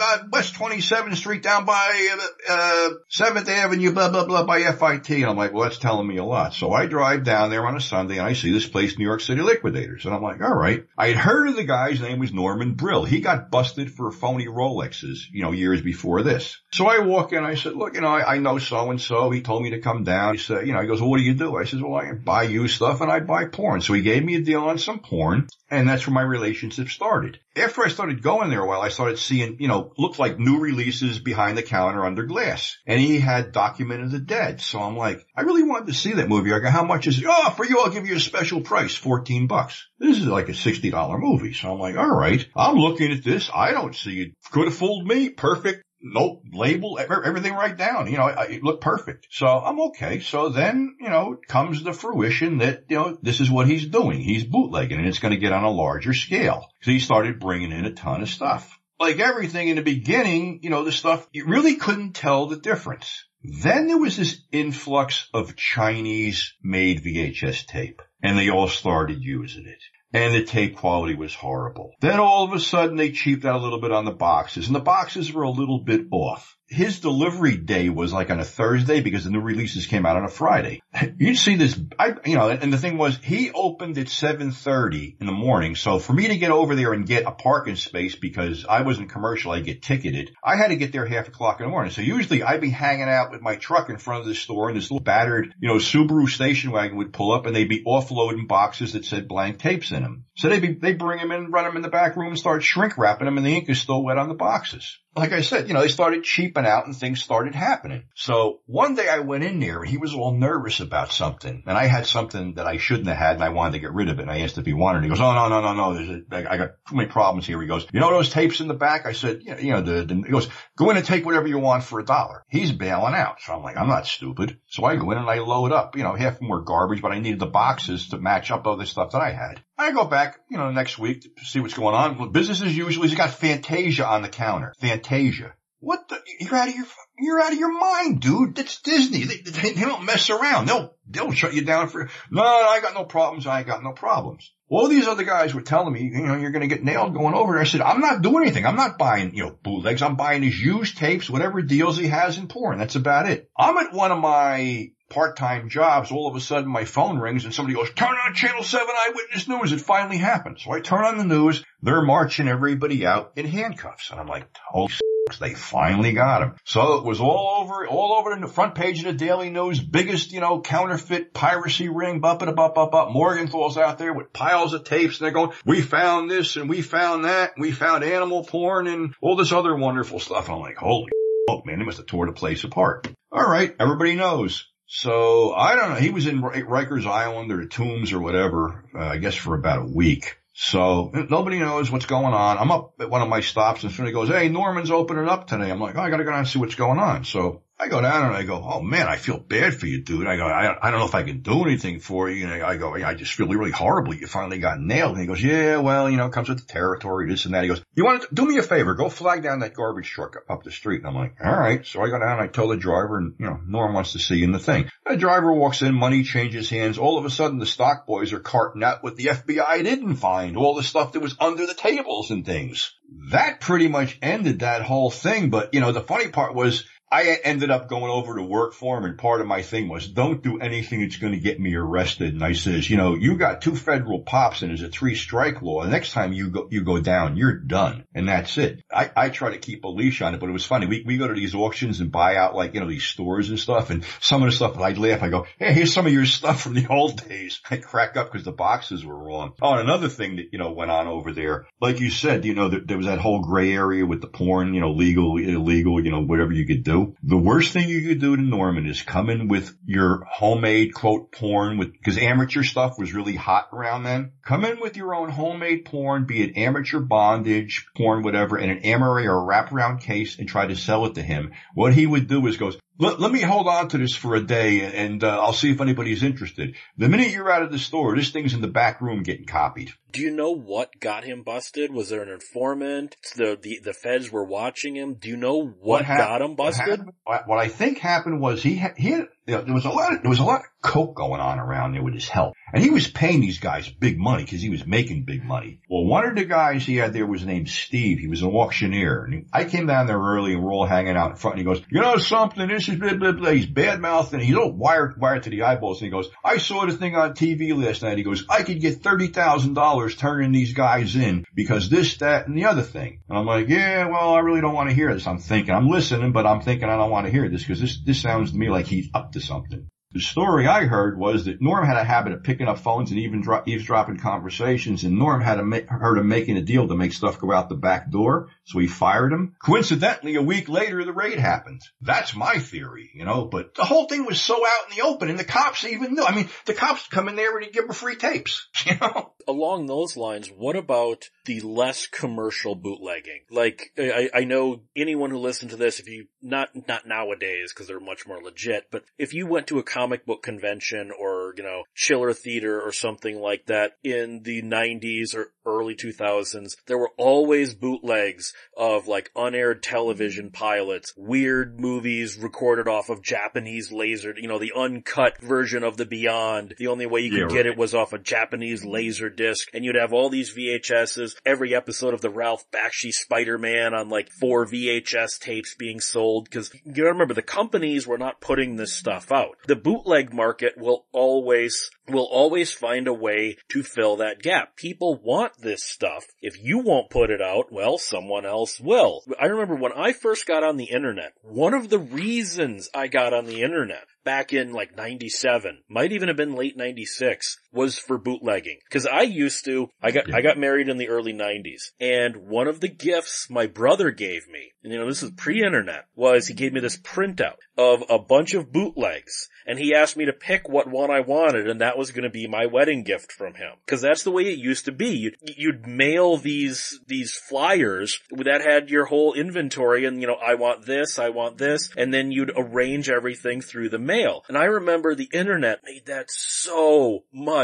[0.00, 2.16] uh, West 27th Street down by,
[2.48, 5.10] uh, 7th Avenue, blah, blah, blah, by FIT.
[5.10, 6.52] And I'm like, well, that's telling me a lot.
[6.52, 9.20] So I drive down there on a Sunday and I see this place, New York
[9.20, 10.04] City Liquidators.
[10.04, 10.84] And I'm like, all right.
[10.96, 13.04] I had heard of the guy's name was Norman Brill.
[13.04, 16.58] He got busted for phony Rolexes, you know, years before this.
[16.72, 19.30] So I walk in, I said, look, you know, I, I know so and so.
[19.30, 20.34] He told me to come down.
[20.34, 21.56] He said, you know, he goes, well, what do you do?
[21.56, 23.80] I says, well, I buy you stuff and I buy porn.
[23.80, 27.38] So he gave me a deal on some porn and that's where my relationship started.
[27.54, 30.60] After I started going there a while, I started seeing, you know, looked like new
[30.60, 32.78] releases behind the counter under glass.
[32.86, 34.62] And he had Document of the Dead.
[34.62, 36.54] So I'm like, I really wanted to see that movie.
[36.54, 37.26] I go, how much is it?
[37.28, 39.86] Oh, for you, I'll give you a special price, 14 bucks.
[39.98, 41.52] This is like a $60 movie.
[41.52, 43.50] So I'm like, all right, I'm looking at this.
[43.52, 44.32] I don't see it.
[44.50, 45.28] Could have fooled me.
[45.28, 48.10] Perfect nope, label, everything right down.
[48.10, 49.28] You know, it looked perfect.
[49.30, 50.20] So I'm okay.
[50.20, 54.20] So then, you know, comes the fruition that, you know, this is what he's doing.
[54.20, 56.66] He's bootlegging and it's going to get on a larger scale.
[56.82, 58.78] So he started bringing in a ton of stuff.
[59.00, 63.24] Like everything in the beginning, you know, the stuff, you really couldn't tell the difference.
[63.42, 69.66] Then there was this influx of Chinese made VHS tape and they all started using
[69.66, 69.78] it
[70.12, 71.92] and the tape quality was horrible.
[72.00, 74.76] Then all of a sudden they cheaped out a little bit on the boxes and
[74.76, 79.00] the boxes were a little bit off his delivery day was like on a Thursday
[79.00, 80.82] because the new releases came out on a Friday.
[81.18, 85.26] You'd see this, I, you know, and the thing was he opened at 7.30 in
[85.26, 85.76] the morning.
[85.76, 89.10] So for me to get over there and get a parking space because I wasn't
[89.10, 90.32] commercial, I get ticketed.
[90.44, 91.90] I had to get there half o'clock in the morning.
[91.90, 94.76] So usually I'd be hanging out with my truck in front of the store and
[94.76, 98.46] this little battered, you know, Subaru station wagon would pull up and they'd be offloading
[98.46, 100.24] boxes that said blank tapes in them.
[100.36, 102.62] So they'd be, they bring them in, run them in the back room and start
[102.62, 105.68] shrink wrapping them and the ink is still wet on the boxes like I said,
[105.68, 106.24] you know, they started
[106.58, 108.04] cheaping out and things started happening.
[108.14, 111.76] So one day I went in there and he was all nervous about something and
[111.76, 114.18] I had something that I shouldn't have had and I wanted to get rid of
[114.18, 114.22] it.
[114.22, 115.02] And I asked if he wanted it.
[115.04, 115.94] He goes, oh, no, no, no, no.
[115.94, 117.60] There's a, I got too many problems here.
[117.60, 119.06] He goes, you know those tapes in the back?
[119.06, 121.84] I said, you know, the, the, he goes, go in and take whatever you want
[121.84, 122.44] for a dollar.
[122.48, 123.40] He's bailing out.
[123.40, 124.58] So I'm like, I'm not stupid.
[124.68, 127.18] So I go in and I load up, you know, half were garbage, but I
[127.18, 129.62] needed the boxes to match up other stuff that I had.
[129.76, 132.32] I go back, you know, next week to see what's going on.
[132.32, 133.04] Business as usual.
[133.04, 134.74] He's got Fantasia on the counter.
[134.80, 135.54] Fantasia.
[135.80, 136.20] What the?
[136.40, 136.86] You're out of your
[137.18, 138.56] you're out of your mind, dude.
[138.56, 139.24] That's Disney.
[139.24, 140.66] They, they, they, don't mess around.
[140.66, 142.08] They'll they'll shut you down for.
[142.30, 143.46] No, I got no problems.
[143.46, 144.52] I got no problems.
[144.68, 147.34] All these other guys were telling me, you know, you're going to get nailed going
[147.34, 147.62] over there.
[147.62, 148.66] I said, I'm not doing anything.
[148.66, 150.02] I'm not buying, you know, bootlegs.
[150.02, 152.78] I'm buying his used tapes, whatever deals he has in porn.
[152.78, 153.48] That's about it.
[153.56, 157.54] I'm at one of my part-time jobs, all of a sudden my phone rings and
[157.54, 159.72] somebody goes, turn on channel 7 eyewitness news.
[159.72, 160.58] It finally happened.
[160.60, 161.64] So I turn on the news.
[161.80, 164.10] They're marching everybody out in handcuffs.
[164.10, 164.92] And I'm like, holy
[165.36, 166.54] they finally got him.
[166.64, 169.80] So it was all over, all over in the front page of the Daily News,
[169.80, 173.10] biggest, you know, counterfeit piracy ring, bup, it up, up, up.
[173.10, 176.80] Morgenthau's out there with piles of tapes and they're going, we found this and we
[176.80, 177.52] found that.
[177.58, 180.46] We found animal porn and all this other wonderful stuff.
[180.46, 181.10] And I'm like, holy
[181.46, 183.08] smoke, man, they must have tore the place apart.
[183.30, 183.74] All right.
[183.78, 184.66] Everybody knows.
[184.86, 185.96] So I don't know.
[185.96, 189.82] He was in Rikers Island or the Tombs or whatever, uh, I guess for about
[189.82, 190.37] a week.
[190.60, 192.58] So nobody knows what's going on.
[192.58, 195.70] I'm up at one of my stops and somebody goes, Hey, Norman's opening up today.
[195.70, 197.24] I'm like, oh, I gotta go down and see what's going on.
[197.24, 200.26] So I go down and I go, oh man, I feel bad for you, dude.
[200.26, 202.44] I go, I, I don't know if I can do anything for you.
[202.44, 204.14] And I go, I just feel really horrible.
[204.14, 205.12] You finally got nailed.
[205.12, 207.62] And he goes, yeah, well, you know, it comes with the territory, this and that.
[207.62, 208.94] He goes, you want to do me a favor?
[208.94, 210.98] Go flag down that garbage truck up, the street.
[210.98, 211.86] And I'm like, all right.
[211.86, 214.18] So I go down and I tell the driver and, you know, Norm wants to
[214.18, 214.90] see you in the thing.
[215.06, 216.98] The driver walks in, money changes hands.
[216.98, 220.56] All of a sudden the stock boys are carting out what the FBI didn't find,
[220.56, 222.92] all the stuff that was under the tables and things.
[223.30, 225.50] That pretty much ended that whole thing.
[225.50, 228.98] But, you know, the funny part was, I ended up going over to work for
[228.98, 231.74] him and part of my thing was don't do anything that's going to get me
[231.74, 232.34] arrested.
[232.34, 235.62] And I says, you know, you got two federal pops and there's a three strike
[235.62, 235.84] law.
[235.84, 238.04] The next time you go, you go down, you're done.
[238.14, 238.82] And that's it.
[238.92, 240.86] I, I try to keep a leash on it, but it was funny.
[240.86, 243.58] We, we go to these auctions and buy out like, you know, these stores and
[243.58, 243.88] stuff.
[243.88, 245.22] And some of the stuff I'd laugh.
[245.22, 247.60] I go, Hey, here's some of your stuff from the old days.
[247.70, 249.54] I crack up because the boxes were wrong.
[249.62, 252.54] Oh, and another thing that, you know, went on over there, like you said, you
[252.54, 256.04] know, there, there was that whole gray area with the porn, you know, legal, illegal,
[256.04, 256.97] you know, whatever you could do.
[257.22, 261.32] The worst thing you could do to Norman is come in with your homemade quote
[261.32, 264.32] porn with, cause amateur stuff was really hot around then.
[264.44, 268.82] Come in with your own homemade porn, be it amateur bondage, porn, whatever, in an
[268.82, 271.52] Amaray or a wraparound case and try to sell it to him.
[271.74, 274.40] What he would do is goes, let, let me hold on to this for a
[274.40, 276.76] day and uh, I'll see if anybody's interested.
[276.96, 279.92] The minute you're out of the store, this thing's in the back room getting copied.
[280.12, 281.92] Do you know what got him busted?
[281.92, 283.16] Was there an informant?
[283.36, 285.14] The the, the feds were watching him.
[285.14, 287.00] Do you know what, what got him busted?
[287.24, 289.90] What, what, I think happened was he ha- he had, you know, there was a
[289.90, 292.54] lot of, there was a lot of coke going on around there with his help.
[292.72, 295.80] And he was paying these guys big money because he was making big money.
[295.88, 298.18] Well, one of the guys he had there was named Steve.
[298.18, 299.24] He was an auctioneer.
[299.24, 301.66] And he, I came down there early and we're all hanging out in front and
[301.66, 303.50] he goes, you know something, this is blah, blah, blah.
[303.50, 304.40] He's bad mouthing.
[304.40, 306.02] He's all wired, wired to the eyeballs.
[306.02, 308.18] And he goes, I saw the thing on TV last night.
[308.18, 312.66] He goes, I could get $30,000 turning these guys in because this, that, and the
[312.66, 313.22] other thing.
[313.30, 315.26] And I'm like, yeah, well, I really don't want to hear this.
[315.26, 317.98] I'm thinking, I'm listening, but I'm thinking I don't want to hear this because this,
[318.04, 319.88] this sounds to me like he's up to something.
[320.12, 323.20] The story I heard was that Norm had a habit of picking up phones and
[323.20, 326.96] even dro- eavesdropping conversations, and Norm had a ma- heard him making a deal to
[326.96, 329.54] make stuff go out the back door, so he fired him.
[329.62, 331.82] Coincidentally, a week later, the raid happened.
[332.00, 335.28] That's my theory, you know, but the whole thing was so out in the open,
[335.28, 336.24] and the cops even knew.
[336.24, 339.34] I mean, the cops come in there and give them free tapes, you know?
[339.48, 343.40] Along those lines, what about the less commercial bootlegging?
[343.50, 347.88] Like, I, I know anyone who listened to this, if you, not, not nowadays, because
[347.88, 351.62] they're much more legit, but if you went to a comic book convention or, you
[351.62, 357.10] know, Chiller Theater or something like that in the 90s or early 2000s, there were
[357.16, 360.54] always bootlegs of like unaired television mm-hmm.
[360.54, 366.06] pilots, weird movies recorded off of Japanese laser, you know, the uncut version of the
[366.06, 366.74] Beyond.
[366.78, 367.66] The only way you could Yeah, get right.
[367.66, 368.90] it was off a Japanese mm-hmm.
[368.90, 373.94] laser disc and you'd have all these VHSs, every episode of the Ralph Bakshi Spider-Man
[373.94, 378.40] on like four VHS tapes being sold cause you gotta remember the companies were not
[378.40, 379.00] putting this mm-hmm.
[379.00, 379.56] stuff out.
[379.66, 384.76] The bootleg market will always, will always find a way to fill that gap.
[384.76, 386.26] People want this stuff.
[386.40, 389.22] If you won't put it out, well, someone else will.
[389.40, 393.32] I remember when I first got on the internet, one of the reasons I got
[393.32, 398.18] on the internet back in like 97, might even have been late 96, was for
[398.18, 398.78] bootlegging.
[398.90, 402.68] Cause I used to, I got, I got married in the early 90s and one
[402.68, 406.54] of the gifts my brother gave me, and you know, this is pre-internet, was he
[406.54, 410.68] gave me this printout of a bunch of bootlegs and he asked me to pick
[410.68, 413.72] what one I wanted and that was gonna be my wedding gift from him.
[413.86, 415.10] Cause that's the way it used to be.
[415.10, 420.54] You'd, you'd mail these, these flyers that had your whole inventory and you know, I
[420.54, 424.44] want this, I want this, and then you'd arrange everything through the mail.
[424.48, 427.57] And I remember the internet made that so much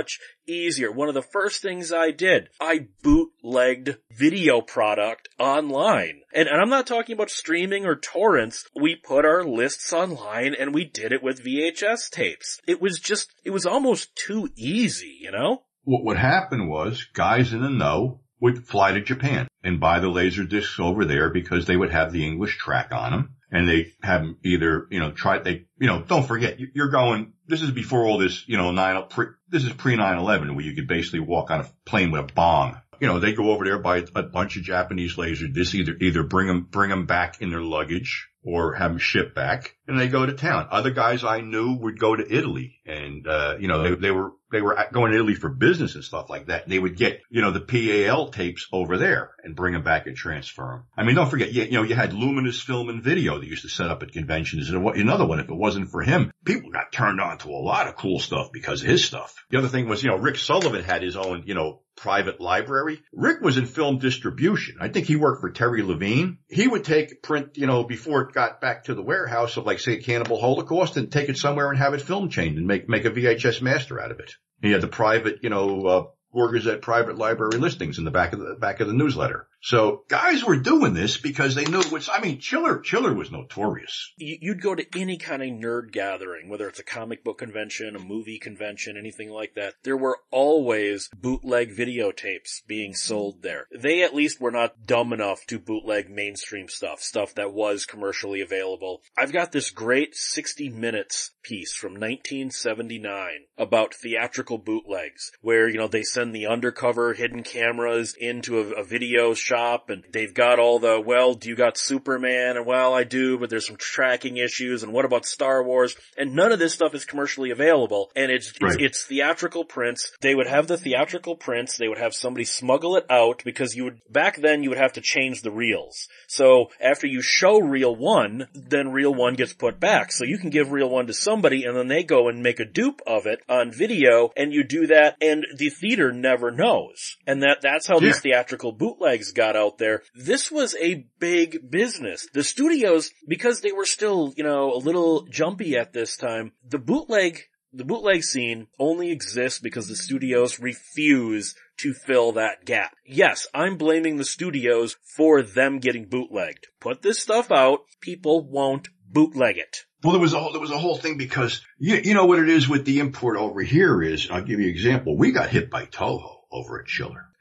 [0.46, 0.90] easier.
[0.90, 6.22] One of the first things I did, I bootlegged video product online.
[6.34, 8.66] And, and I'm not talking about streaming or torrents.
[8.74, 12.60] We put our lists online and we did it with VHS tapes.
[12.66, 15.62] It was just, it was almost too easy, you know?
[15.84, 20.08] What would happen was guys in the know would fly to Japan and buy the
[20.08, 23.36] laser discs over there because they would have the English track on them.
[23.54, 26.90] And they have 'em either, you know, try, they, you know, don't forget, you- you're
[26.90, 30.64] going, this is before all this, you know, nine, pre, this is pre 9-11 where
[30.64, 32.76] you could basically walk on a plane with a bomb.
[33.00, 36.22] You know, they go over there, buy a bunch of Japanese laser discs, either, either
[36.24, 40.08] bring them, bring them back in their luggage or have them shipped back and they
[40.08, 40.68] go to town.
[40.70, 44.32] Other guys I knew would go to Italy and, uh, you know, they, they were,
[44.52, 46.68] they were going to Italy for business and stuff like that.
[46.68, 50.16] They would get, you know, the PAL tapes over there and bring them back and
[50.16, 50.84] transfer them.
[50.96, 53.62] I mean, don't forget, you, you know, you had Luminous Film and Video that used
[53.62, 54.70] to set up at conventions.
[54.70, 57.88] And another one, if it wasn't for him, people got turned on to a lot
[57.88, 59.34] of cool stuff because of his stuff.
[59.50, 63.00] The other thing was, you know, Rick Sullivan had his own, you know, private library.
[63.12, 64.76] Rick was in film distribution.
[64.80, 66.38] I think he worked for Terry Levene.
[66.48, 69.80] He would take print, you know, before it got back to the warehouse of like
[69.80, 73.04] say Cannibal Holocaust and take it somewhere and have it film chained and make, make
[73.04, 74.32] a VHS master out of it.
[74.62, 78.32] He had the private, you know, uh, Gore Gazette private library listings in the back
[78.32, 79.46] of the back of the newsletter.
[79.64, 84.12] So guys were doing this because they knew what's, I mean, Chiller, Chiller was notorious.
[84.18, 87.96] you- you'd go to any kind of nerd gathering, whether it's a comic book convention,
[87.96, 89.74] a movie convention, anything like that.
[89.82, 93.66] There were always bootleg videotapes being sold there.
[93.74, 98.42] They at least were not dumb enough to bootleg mainstream stuff, stuff that was commercially
[98.42, 99.02] available.
[99.16, 105.88] I've got this great 60 minutes piece from 1979 about theatrical bootlegs where, you know,
[105.88, 110.78] they send the undercover hidden cameras into a, a video shop and they've got all
[110.78, 112.56] the, well, do you got Superman?
[112.56, 114.82] And well, I do, but there's some tracking issues.
[114.82, 115.96] And what about Star Wars?
[116.16, 118.10] And none of this stuff is commercially available.
[118.16, 118.80] And it's, it's, Right.
[118.80, 120.12] it's theatrical prints.
[120.20, 121.76] They would have the theatrical prints.
[121.76, 124.94] They would have somebody smuggle it out because you would, back then you would have
[124.94, 126.08] to change the reels.
[126.26, 130.12] So after you show reel one, then reel one gets put back.
[130.12, 132.64] So you can give reel one to somebody and then they go and make a
[132.64, 137.16] dupe of it on video and you do that and the theater never knows.
[137.26, 140.02] And that, that's how these theatrical bootlegs got out there.
[140.14, 142.26] This was a big business.
[142.32, 146.78] The studios, because they were still, you know, a little jumpy at this time, the
[146.78, 147.42] bootleg
[147.76, 152.94] the bootleg scene only exists because the studios refuse to fill that gap.
[153.04, 156.68] Yes, I'm blaming the studios for them getting bootlegged.
[156.80, 159.78] Put this stuff out, people won't bootleg it.
[160.04, 162.38] Well, there was a whole, there was a whole thing because you, you know what
[162.38, 165.16] it is with the import over here is, I'll give you an example.
[165.16, 166.86] We got hit by Toho over at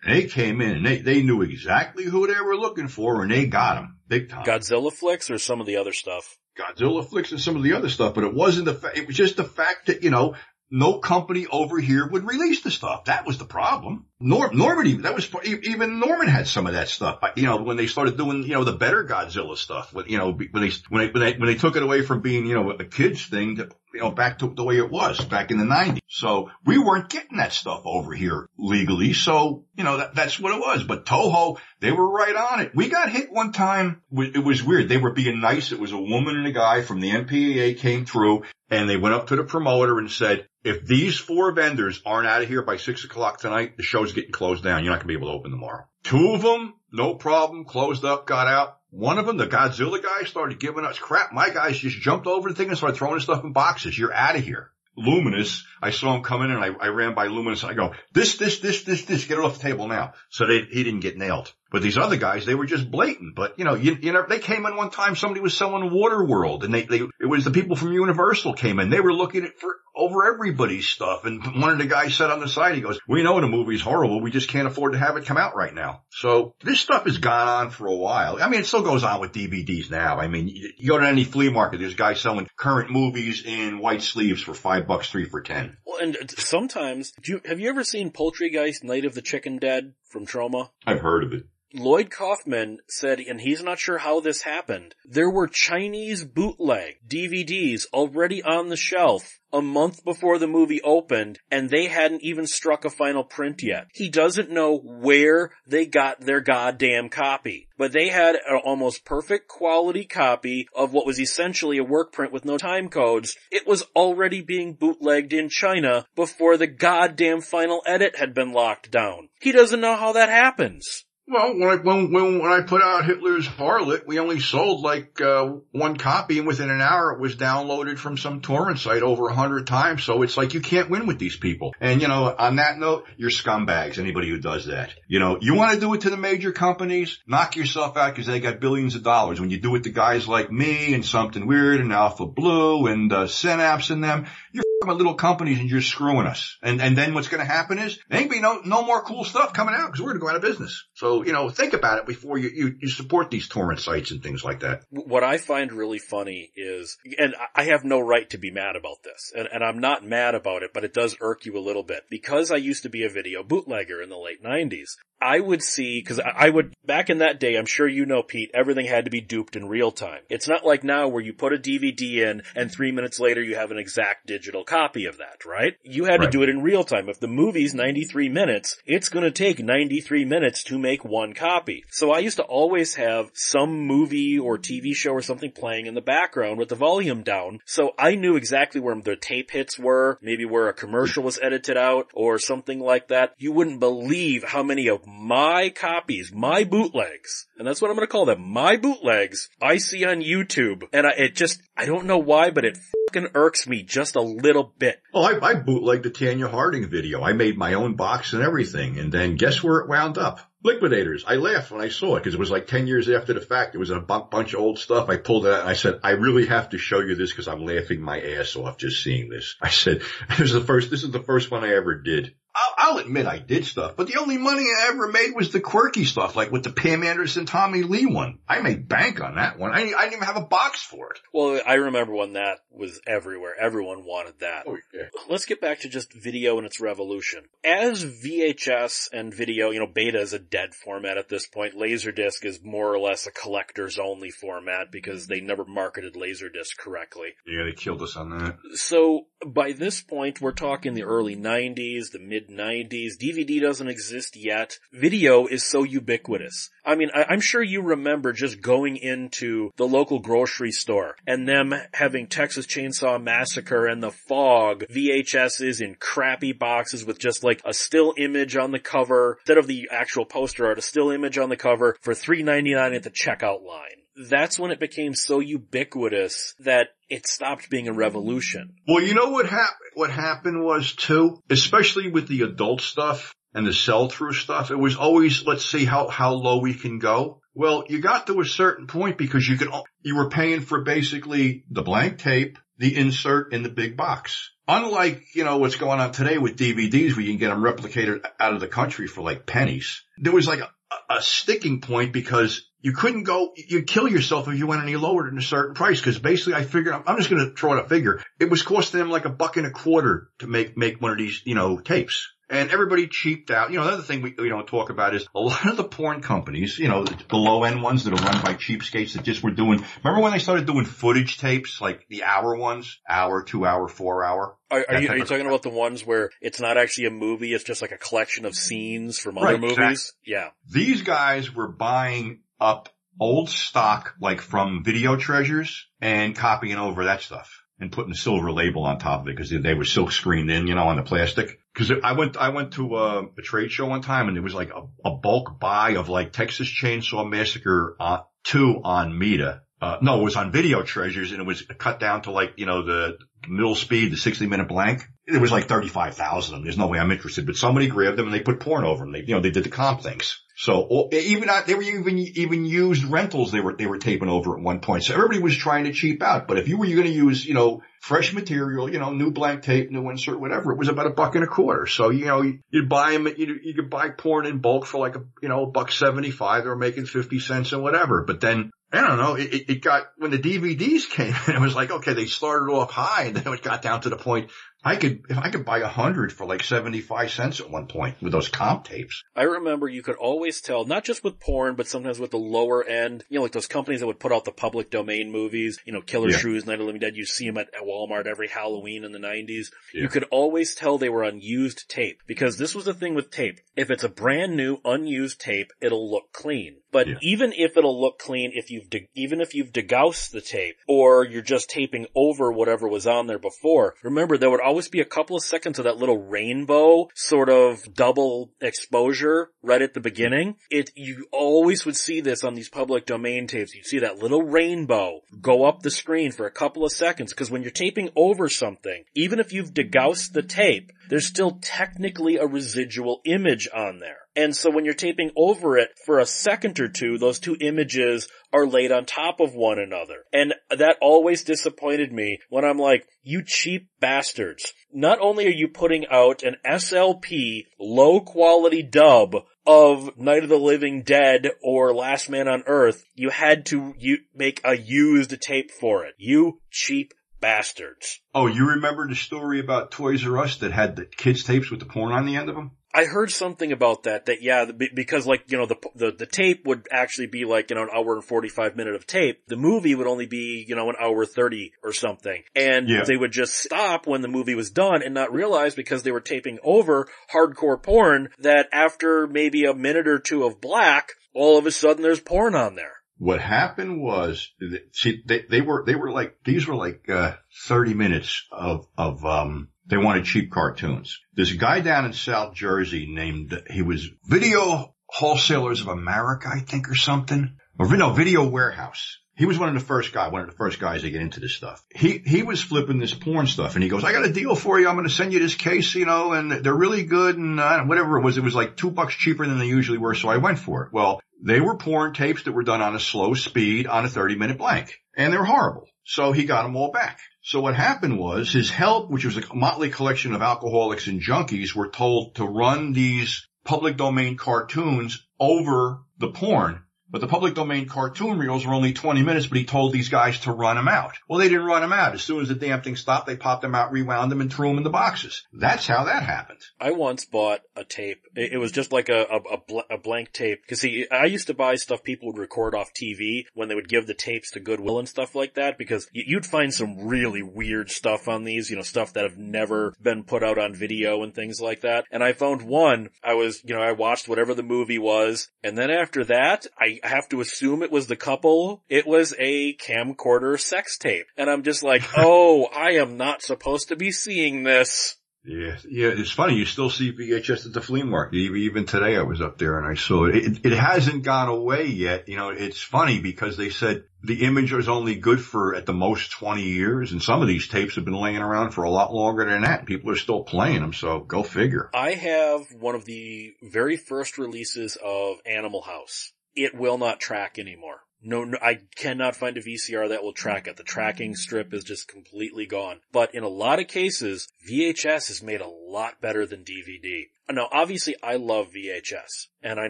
[0.05, 3.45] They came in and they, they knew exactly who they were looking for and they
[3.45, 4.45] got them big time.
[4.45, 6.37] Godzilla flicks or some of the other stuff?
[6.57, 9.15] Godzilla flicks and some of the other stuff, but it wasn't the fact, it was
[9.15, 10.35] just the fact that, you know,
[10.69, 13.05] no company over here would release the stuff.
[13.05, 14.07] That was the problem.
[14.25, 17.19] Norm, Norman even, that was, even Norman had some of that stuff.
[17.35, 20.47] You know, when they started doing, you know, the better Godzilla stuff, you know, when
[20.49, 22.85] they, when they, when they, when they took it away from being, you know, a
[22.85, 25.99] kid's thing to, you know, back to the way it was back in the 90s.
[26.07, 29.11] So we weren't getting that stuff over here legally.
[29.11, 30.85] So, you know, that, that's what it was.
[30.85, 32.71] But Toho, they were right on it.
[32.73, 34.01] We got hit one time.
[34.09, 34.87] It was weird.
[34.87, 35.73] They were being nice.
[35.73, 39.15] It was a woman and a guy from the MPAA came through and they went
[39.15, 42.77] up to the promoter and said, if these four vendors aren't out of here by
[42.77, 44.83] six o'clock tonight, the show's getting closed down.
[44.83, 45.85] You're not going to be able to open tomorrow.
[46.03, 48.77] Two of them, no problem, closed up, got out.
[48.89, 51.33] One of them, the Godzilla guy, started giving us crap.
[51.33, 53.97] My guys just jumped over the thing and started throwing stuff in boxes.
[53.97, 54.69] You're out of here.
[54.95, 58.37] Luminous, I saw him coming in and I, I ran by Luminous I go, this,
[58.37, 60.13] this, this, this, this, get it off the table now.
[60.29, 61.51] So they, he didn't get nailed.
[61.73, 63.35] But these other guys, they were just blatant.
[63.35, 66.63] But you know, you, you know, they came in one time, somebody was selling Waterworld
[66.63, 68.91] and they, they, it was the people from Universal came in.
[68.91, 71.25] They were looking at for over everybody's stuff.
[71.25, 73.81] And one of the guys said on the side, he goes, we know the movie's
[73.81, 74.21] horrible.
[74.21, 76.03] We just can't afford to have it come out right now.
[76.11, 78.37] So this stuff has gone on for a while.
[78.39, 80.19] I mean, it still goes on with DVDs now.
[80.19, 83.79] I mean, you, you go to any flea market, there's guys selling current movies in
[83.79, 85.77] white sleeves for five bucks, three for ten.
[85.87, 89.57] Well, and uh, sometimes, do you, have you ever seen Poultrygeist Night of the Chicken
[89.57, 90.69] Dead from Troma?
[90.85, 91.45] I've heard of it.
[91.75, 97.87] Lloyd Kaufman said, and he's not sure how this happened, there were Chinese bootleg DVDs
[97.91, 102.85] already on the shelf a month before the movie opened and they hadn't even struck
[102.85, 103.87] a final print yet.
[103.93, 109.47] He doesn't know where they got their goddamn copy, but they had an almost perfect
[109.47, 113.35] quality copy of what was essentially a work print with no time codes.
[113.51, 118.91] It was already being bootlegged in China before the goddamn final edit had been locked
[118.91, 119.29] down.
[119.41, 121.05] He doesn't know how that happens.
[121.25, 125.21] Well, when I, when, when, when I put out Hitler's Harlot, we only sold like,
[125.21, 129.29] uh, one copy and within an hour it was downloaded from some torrent site over
[129.29, 130.03] a hundred times.
[130.03, 131.73] So it's like you can't win with these people.
[131.79, 134.93] And you know, on that note, you're scumbags, anybody who does that.
[135.07, 138.27] You know, you want to do it to the major companies, knock yourself out because
[138.27, 139.39] they got billions of dollars.
[139.39, 143.13] When you do it to guys like me and Something Weird and Alpha Blue and,
[143.13, 146.57] uh, Synapse and them, you're my little companies and you're screwing us.
[146.61, 149.23] And, and then what's going to happen is there ain't be no, no more cool
[149.23, 150.85] stuff coming out because we're going to go out of business.
[150.93, 154.21] So, you know, think about it before you, you, you support these torrent sites and
[154.21, 154.83] things like that.
[154.89, 159.03] What I find really funny is, and I have no right to be mad about
[159.03, 161.83] this and, and I'm not mad about it, but it does irk you a little
[161.83, 164.97] bit because I used to be a video bootlegger in the late nineties.
[165.21, 168.51] I would see, cause I would, back in that day, I'm sure you know, Pete,
[168.53, 170.19] everything had to be duped in real time.
[170.29, 173.55] It's not like now where you put a DVD in and three minutes later you
[173.55, 175.75] have an exact digital copy of that, right?
[175.83, 176.25] You had right.
[176.25, 177.09] to do it in real time.
[177.09, 181.85] If the movie's 93 minutes, it's gonna take 93 minutes to make one copy.
[181.89, 185.93] So I used to always have some movie or TV show or something playing in
[185.93, 187.59] the background with the volume down.
[187.65, 191.77] So I knew exactly where the tape hits were, maybe where a commercial was edited
[191.77, 193.33] out or something like that.
[193.37, 198.07] You wouldn't believe how many of my copies, my bootlegs, and that's what I'm going
[198.07, 200.83] to call them, my bootlegs, I see on YouTube.
[200.91, 202.77] And I, it just, I don't know why, but it
[203.13, 205.01] fucking irks me just a little bit.
[205.13, 207.21] Well, I, I bootlegged the Tonya Harding video.
[207.21, 208.99] I made my own box and everything.
[208.99, 210.39] And then guess where it wound up?
[210.63, 211.25] Liquidators.
[211.27, 213.75] I laughed when I saw it because it was like 10 years after the fact.
[213.75, 215.09] It was a b- bunch of old stuff.
[215.09, 217.47] I pulled it out and I said, I really have to show you this because
[217.47, 219.55] I'm laughing my ass off just seeing this.
[219.61, 222.35] I said, this is the first, this is the first one I ever did.
[222.55, 225.59] I'll, I'll, admit I did stuff, but the only money I ever made was the
[225.59, 228.39] quirky stuff, like with the Pam Anderson, Tommy Lee one.
[228.47, 229.71] I made bank on that one.
[229.71, 231.19] I, I didn't even have a box for it.
[231.33, 233.55] Well, I remember when that was everywhere.
[233.59, 234.65] Everyone wanted that.
[234.67, 235.07] Oh, yeah.
[235.29, 237.45] Let's get back to just video and its revolution.
[237.63, 241.75] As VHS and video, you know, beta is a dead format at this point.
[241.75, 247.29] Laserdisc is more or less a collector's only format because they never marketed Laserdisc correctly.
[247.47, 248.57] Yeah, they killed us on that.
[248.75, 253.17] So by this point, we're talking the early 90s, the mid mid 90s.
[253.19, 254.77] DVD doesn't exist yet.
[254.91, 256.69] Video is so ubiquitous.
[256.85, 261.47] I mean, I, am sure you remember just going into the local grocery store and
[261.47, 267.61] them having Texas Chainsaw Massacre and The Fog VHSs in crappy boxes with just like
[267.65, 271.37] a still image on the cover instead of the actual poster art, a still image
[271.37, 276.55] on the cover for $3.99 at the checkout line that's when it became so ubiquitous
[276.59, 278.75] that it stopped being a revolution.
[278.87, 279.91] Well, you know what happened?
[279.95, 284.79] What happened was too, especially with the adult stuff and the sell through stuff, it
[284.79, 287.41] was always, let's see how, how low we can go.
[287.53, 289.69] Well, you got to a certain point because you could,
[290.01, 294.51] you were paying for basically the blank tape, the insert in the big box.
[294.67, 298.25] Unlike, you know, what's going on today with DVDs where you can get them replicated
[298.39, 300.01] out of the country for like pennies.
[300.17, 300.69] There was like a,
[301.09, 305.27] a sticking point because you couldn't go, you'd kill yourself if you went any lower
[305.27, 306.01] than a certain price.
[306.01, 308.21] Cause basically I figured, I'm just going to throw out a figure.
[308.39, 311.17] It was costing them like a buck and a quarter to make, make one of
[311.17, 312.29] these, you know, tapes.
[312.49, 313.71] And everybody cheaped out.
[313.71, 316.21] You know, another thing we, we don't talk about is a lot of the porn
[316.21, 319.41] companies, you know, the, the low end ones that are run by cheapskates that just
[319.41, 323.65] were doing, remember when they started doing footage tapes, like the hour ones, hour, two
[323.65, 324.55] hour, four hour?
[324.69, 327.53] Are, are you, are you talking about the ones where it's not actually a movie,
[327.53, 329.77] it's just like a collection of scenes from other Right, movies?
[329.77, 330.33] exactly.
[330.33, 330.49] Yeah.
[330.69, 332.89] These guys were buying up
[333.19, 338.51] old stock, like from video treasures and copying over that stuff and putting a silver
[338.51, 341.03] label on top of it because they, were silk screened in, you know, on the
[341.03, 341.59] plastic.
[341.75, 344.53] Cause I went, I went to a, a trade show one time and there was
[344.53, 349.61] like a, a bulk buy of like Texas Chainsaw Massacre uh, 2 on Meta.
[349.81, 352.65] Uh, no, it was on video treasures and it was cut down to like, you
[352.65, 355.01] know, the middle speed, the 60 minute blank.
[355.25, 356.63] It was like 35,000 of them.
[356.65, 359.13] There's no way I'm interested, but somebody grabbed them and they put porn over them.
[359.13, 360.39] They, you know, they did the comp things.
[360.55, 363.97] So oh, or even uh, they were even, even used rentals they were, they were
[363.97, 365.05] taping over at one point.
[365.05, 366.47] So everybody was trying to cheap out.
[366.47, 369.63] But if you were going to use, you know, fresh material, you know, new blank
[369.63, 371.87] tape, new insert, whatever, it was about a buck and a quarter.
[371.87, 374.99] So, you know, you- you'd buy them, you, you could buy porn in bulk for
[374.99, 376.63] like a, you know, a buck 75.
[376.63, 378.23] They were making 50 cents and whatever.
[378.27, 379.35] But then I don't know.
[379.35, 382.91] It, it- it got when the DVDs came, it was like okay, they started off
[382.91, 384.51] high, and then it got down to the point
[384.85, 387.87] I could if I could buy a hundred for like seventy five cents at one
[387.87, 389.23] point with those comp tapes.
[389.35, 392.83] I remember you could always tell, not just with porn, but sometimes with the lower
[392.83, 395.93] end, you know, like those companies that would put out the public domain movies, you
[395.93, 396.37] know, Killer Yeah.
[396.37, 399.19] Shrews, Night of the Living Dead, you see them at, Walmart every Halloween in the
[399.19, 399.67] 90s.
[399.93, 400.03] Yeah.
[400.03, 403.29] You could always tell they were on used tape, because this was the thing with
[403.31, 403.59] tape.
[403.75, 406.77] If it's a brand new, unused tape, it'll look clean.
[406.91, 407.15] But Yeah.
[407.21, 411.25] even if it'll look clean, if you've, de- even if you've degaussed the tape, or
[411.25, 415.05] you're just taping over whatever was on there before, remember there would always be a
[415.05, 420.55] couple of seconds of that little rainbow sort of double exposure right at the beginning.
[420.69, 423.73] It, you always would see this on these public domain tapes.
[423.73, 427.51] You'd see that little rainbow go up the screen for a couple of seconds because
[427.51, 432.45] when you're taping over something, even if you've degaussed the tape, there's still technically a
[432.45, 434.22] residual image on there.
[434.35, 438.27] And so when you're taping over it for a second or two, those two images
[438.51, 440.23] are laid on top of one another.
[440.31, 444.73] And that always disappointed me when I'm like, you cheap bastards.
[444.91, 450.57] Not only are you putting out an SLP low quality dub of Night of the
[450.57, 455.71] Living Dead or Last Man on Earth, you had to you make a used tape
[455.71, 456.15] for it.
[456.17, 458.19] You cheap bastards.
[458.33, 461.79] Oh, you remember the story about Toys R Us that had the kids tapes with
[461.79, 462.71] the porn on the end of them?
[462.95, 466.65] I heard something about that, that yeah, because like, you know, the, the, the tape
[466.67, 469.41] would actually be like, you know, an hour and 45 minute of tape.
[469.47, 472.43] The movie would only be, you know, an hour 30 or something.
[472.55, 473.03] And Yeah.
[473.07, 476.21] they would just stop when the movie was done and not realize because they were
[476.21, 481.65] taping over hardcore porn that after maybe a minute or two of black, all of
[481.65, 482.93] a sudden there's porn on there.
[483.23, 484.51] What happened was,
[484.91, 489.23] see, they, they were, they were like, these were like, uh, 30 minutes of, of,
[489.23, 491.21] um, they wanted cheap cartoons.
[491.37, 496.89] A guy down in South Jersey named, he was Video Wholesalers of America, I think,
[496.89, 497.55] or something.
[497.79, 499.19] Or no, Video Warehouse.
[499.35, 501.39] He was one of the first guy, one of the first guys to get into
[501.39, 501.83] this stuff.
[501.93, 504.79] He, he was flipping this porn stuff and he goes, I got a deal for
[504.79, 504.87] you.
[504.87, 507.83] I'm going to send you this case, you know, and they're really good and uh,
[507.83, 508.37] whatever it was.
[508.37, 510.13] It was like two bucks cheaper than they usually were.
[510.13, 510.93] So I went for it.
[510.93, 514.35] Well, they were porn tapes that were done on a slow speed on a 30
[514.35, 515.87] minute blank and they're horrible.
[516.03, 517.19] So he got them all back.
[517.41, 521.75] So what happened was his help, which was a motley collection of alcoholics and junkies
[521.75, 526.83] were told to run these public domain cartoons over the porn.
[527.13, 530.39] But the public domain cartoon reels were only 20 minutes, but he told these guys
[530.39, 531.13] to run them out.
[531.29, 532.15] Well, they didn't run them out.
[532.15, 534.69] As soon as the damn thing stopped, they popped them out, rewound them, and threw
[534.69, 535.45] them in the boxes.
[535.53, 536.61] That's how that happened.
[536.81, 538.23] I once bought a tape.
[538.35, 540.65] It was just like a, a, a, bl- a blank tape.
[540.67, 543.89] Cause see, I used to buy stuff people would record off TV when they would
[543.89, 547.91] give the tapes to Goodwill and stuff like that because you'd find some really weird
[547.91, 551.35] stuff on these, you know, stuff that have never been put out on video and
[551.35, 552.05] things like that.
[552.11, 555.49] And I found one, I was, you know, I watched whatever the movie was.
[555.63, 558.83] And then after that, I have to assume it was the couple.
[558.89, 561.27] It was a camcorder sex tape.
[561.37, 565.17] And I'm just like, oh, I am not supposed to be seeing this.
[565.45, 566.55] Yeah, yeah, it's funny.
[566.55, 568.37] You still see VHS at the flea market.
[568.37, 570.35] Even, today I was up there and I saw it.
[570.35, 570.65] it.
[570.65, 572.29] It hasn't gone away yet.
[572.29, 575.93] You know, it's funny because they said the image was only good for at the
[575.93, 579.13] most 20 years and some of these tapes have been laying around for a lot
[579.13, 579.85] longer than that.
[579.85, 580.93] People are still playing them.
[580.93, 581.89] So go figure.
[581.93, 586.31] I have one of the very first releases of Animal House.
[586.55, 588.01] It will not track anymore.
[588.25, 590.77] No, no, I cannot find a VCR that will track it.
[590.77, 591.37] The tracking mm.
[591.37, 593.01] strip is just completely gone.
[593.11, 597.27] But in a lot of cases, VHS is made a lot better than DVD.
[597.51, 599.89] Now, obviously I love VHS, and I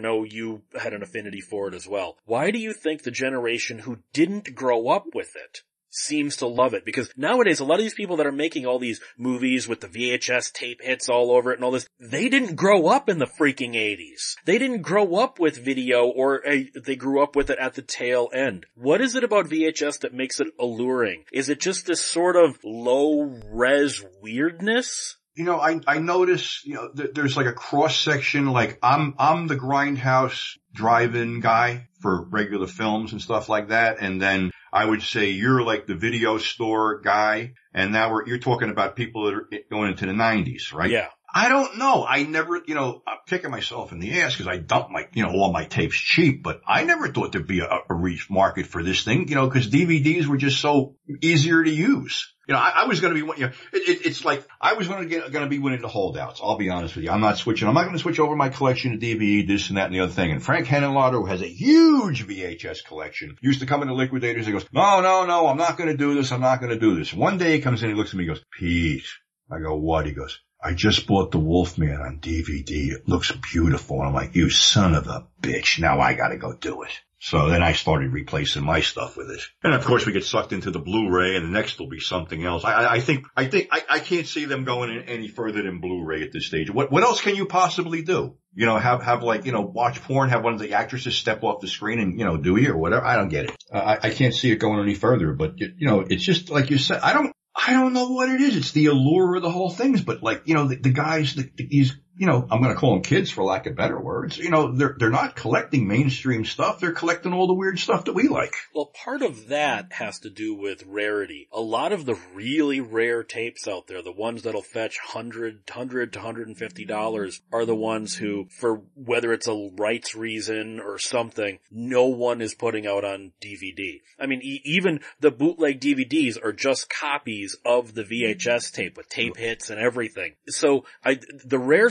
[0.00, 2.18] know you had an affinity for it as well.
[2.24, 5.62] Why do you think the generation who didn't grow up with it
[5.94, 8.78] seems to love it because nowadays a lot of these people that are making all
[8.78, 12.56] these movies with the VHS tape hits all over it and all this, they didn't
[12.56, 14.34] grow up in the freaking 80s.
[14.44, 16.42] They didn't grow up with video or
[16.74, 18.66] they grew up with it at the tail end.
[18.74, 21.24] What is it about VHS that makes it alluring?
[21.32, 25.16] Is it just this sort of low res weirdness?
[25.34, 29.14] you know, I, I notice, you know, th- there's like a cross section, like I'm,
[29.18, 33.96] I'm the grindhouse drive-in guy for regular films and stuff like that.
[34.00, 37.52] And then I would say you're like the video store guy.
[37.72, 40.90] And now we're, you're talking about people that are going into the nineties, right?
[40.90, 41.08] Yeah.
[41.36, 42.06] I don't know.
[42.08, 45.24] I never, you know, I'm kicking myself in the ass because I dump my, you
[45.24, 48.66] know, all my tapes cheap, but I never thought there'd be a, a reach market
[48.66, 52.32] for this thing, you know, because DVDs were just so easier to use.
[52.46, 54.74] You know, I, I was going to be, you know, it, it, it's like I
[54.74, 56.40] was going to get, going to be winning the holdouts.
[56.40, 57.10] I'll be honest with you.
[57.10, 57.66] I'm not switching.
[57.66, 60.00] I'm not going to switch over my collection to DVD, this and that and the
[60.00, 60.30] other thing.
[60.30, 64.46] And Frank Henenlotter, who has a huge VHS collection, used to come into liquidators.
[64.46, 66.30] He goes, no, no, no, I'm not going to do this.
[66.30, 67.12] I'm not going to do this.
[67.12, 69.06] One day he comes in, he looks at me, he goes, Pete.
[69.50, 70.06] I go, what?
[70.06, 72.92] He goes, I just bought the Wolfman on DVD.
[72.92, 73.98] It looks beautiful.
[73.98, 75.78] And I'm like, you son of a bitch.
[75.78, 76.92] Now I gotta go do it.
[77.24, 79.40] So then I started replacing my stuff with it.
[79.62, 82.44] And of course we get sucked into the Blu-ray and the next will be something
[82.44, 82.64] else.
[82.64, 86.22] I, I think, I think, I, I can't see them going any further than Blu-ray
[86.22, 86.70] at this stage.
[86.70, 88.36] What, what else can you possibly do?
[88.54, 91.42] You know, have, have like, you know, watch porn, have one of the actresses step
[91.42, 93.06] off the screen and, you know, do it or whatever.
[93.06, 93.64] I don't get it.
[93.72, 96.76] I, I can't see it going any further, but you know, it's just like you
[96.76, 98.56] said, I don't, I don't know what it is.
[98.56, 101.48] It's the allure of the whole things, but like, you know, the, the guys, the,
[101.56, 104.38] these you know, I'm going to call them kids for lack of better words.
[104.38, 106.78] You know, they're, they're not collecting mainstream stuff.
[106.78, 108.54] They're collecting all the weird stuff that we like.
[108.74, 111.48] Well, part of that has to do with rarity.
[111.52, 116.12] A lot of the really rare tapes out there, the ones that'll fetch 100, 100
[116.12, 121.58] to 150 dollars are the ones who, for whether it's a rights reason or something,
[121.70, 124.00] no one is putting out on DVD.
[124.18, 129.08] I mean, e- even the bootleg DVDs are just copies of the VHS tape with
[129.08, 130.34] tape hits and everything.
[130.46, 131.90] So I, the rare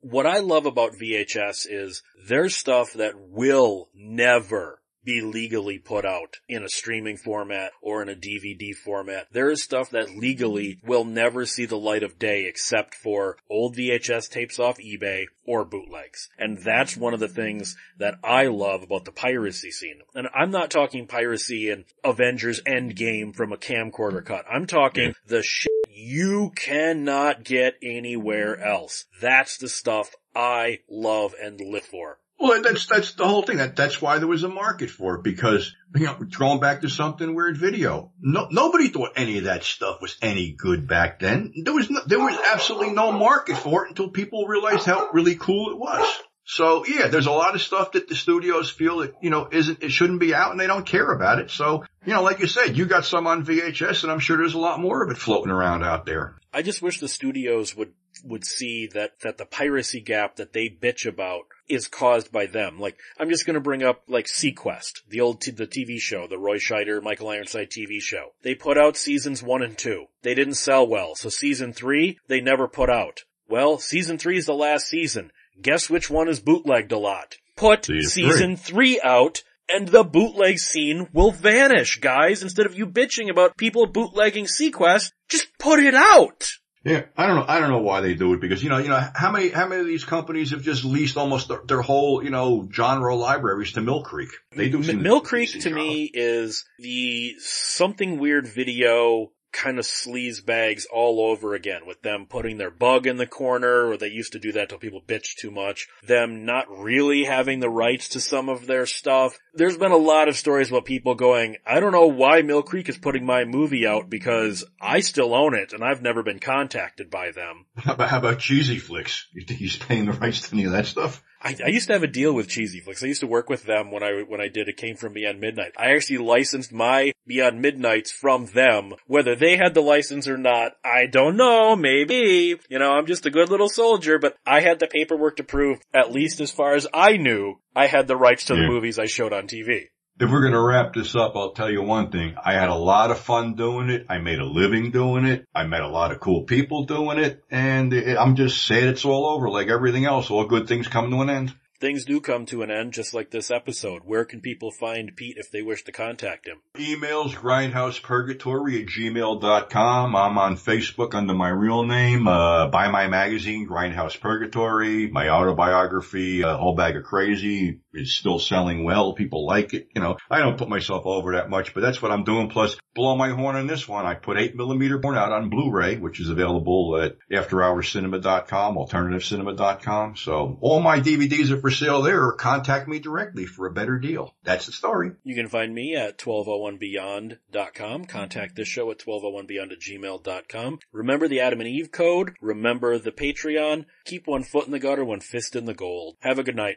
[0.00, 6.40] what I love about VHS is there's stuff that will never be legally put out
[6.48, 9.28] in a streaming format or in a DVD format.
[9.30, 13.76] There is stuff that legally will never see the light of day except for old
[13.76, 16.28] VHS tapes off eBay or bootlegs.
[16.38, 20.00] And that's one of the things that I love about the piracy scene.
[20.14, 24.44] And I'm not talking piracy in Avengers Endgame from a camcorder cut.
[24.52, 29.06] I'm talking the shit you cannot get anywhere else.
[29.22, 32.18] That's the stuff I love and live for.
[32.38, 33.56] Well, that's, that's the whole thing.
[33.56, 36.90] That, that's why there was a market for it because, you know, going back to
[36.90, 38.12] something weird video.
[38.20, 41.54] No, nobody thought any of that stuff was any good back then.
[41.64, 45.36] There was no, there was absolutely no market for it until people realized how really
[45.36, 46.06] cool it was.
[46.48, 49.82] So yeah, there's a lot of stuff that the studios feel that, you know, isn't,
[49.82, 51.50] it shouldn't be out and they don't care about it.
[51.50, 54.54] So, you know, like you said, you got some on VHS and I'm sure there's
[54.54, 56.36] a lot more of it floating around out there.
[56.52, 57.92] I just wish the studios would,
[58.24, 62.78] would see that, that the piracy gap that they bitch about is caused by them.
[62.78, 66.38] Like, I'm just gonna bring up, like, seaQuest, the old, t- the TV show, the
[66.38, 68.30] Roy Scheider, Michael Ironside TV show.
[68.42, 70.06] They put out seasons one and two.
[70.22, 73.24] They didn't sell well, so season three, they never put out.
[73.48, 75.30] Well, season three is the last season.
[75.60, 77.36] Guess which one is bootlegged a lot?
[77.56, 82.42] Put Season season three out, and the bootleg scene will vanish, guys.
[82.42, 86.50] Instead of you bitching about people bootlegging seaQuest, just put it out!
[86.86, 87.44] Yeah, I don't know.
[87.48, 89.66] I don't know why they do it because you know, you know, how many how
[89.66, 93.72] many of these companies have just leased almost their, their whole you know genre libraries
[93.72, 94.28] to Mill Creek?
[94.54, 94.84] They do.
[94.84, 95.72] seem Mill Creek to job.
[95.72, 102.26] me is the something weird video kind of sleaze bags all over again with them
[102.28, 105.34] putting their bug in the corner or they used to do that till people bitch
[105.36, 105.88] too much.
[106.06, 109.38] Them not really having the rights to some of their stuff.
[109.56, 112.88] There's been a lot of stories about people going, I don't know why Mill Creek
[112.88, 117.10] is putting my movie out because I still own it and I've never been contacted
[117.10, 117.66] by them.
[117.76, 119.26] How about, how about cheesy flicks?
[119.32, 121.22] You think he's paying the rights to any of that stuff?
[121.46, 123.04] I, I used to have a deal with Cheesy Flicks.
[123.04, 125.40] I used to work with them when I when I did It Came From Beyond
[125.40, 125.72] Midnight.
[125.76, 128.94] I actually licensed my Beyond Midnights from them.
[129.06, 131.76] Whether they had the license or not, I don't know.
[131.76, 132.58] Maybe.
[132.68, 135.78] You know, I'm just a good little soldier, but I had the paperwork to prove,
[135.94, 139.04] at least as far as I knew, I had the rights to the movies I
[139.04, 139.88] showed on TV.
[140.18, 142.36] If we're gonna wrap this up, I'll tell you one thing.
[142.42, 144.06] I had a lot of fun doing it.
[144.08, 145.44] I made a living doing it.
[145.54, 147.44] I met a lot of cool people doing it.
[147.50, 150.30] And I'm just saying it's all over like everything else.
[150.30, 151.54] All good things come to an end.
[151.80, 154.02] Things do come to an end, just like this episode.
[154.04, 156.58] Where can people find Pete if they wish to contact him?
[156.74, 160.16] Emails grindhousepurgatory at gmail.com.
[160.16, 162.26] I'm on Facebook under my real name.
[162.28, 165.08] Uh, buy my magazine, Grindhouse Purgatory.
[165.08, 169.14] My autobiography, A Whole Bag of Crazy is still selling well.
[169.14, 169.88] People like it.
[169.94, 172.48] You know, I don't put myself over that much, but that's what I'm doing.
[172.48, 174.06] Plus, blow my horn on this one.
[174.06, 180.16] I put 8 millimeter porn out on Blu-ray, which is available at afterhourcinema.com, alternativecinema.com.
[180.16, 183.98] So all my DVDs are for sale there or contact me directly for a better
[183.98, 184.32] deal.
[184.44, 185.10] That's the story.
[185.24, 188.04] You can find me at 1201beyond.com.
[188.04, 190.78] Contact this show at 1201beyond at gmail.com.
[190.92, 192.36] Remember the Adam and Eve code.
[192.40, 193.86] Remember the Patreon.
[194.04, 196.14] Keep one foot in the gutter, one fist in the gold.
[196.20, 196.76] Have a good night.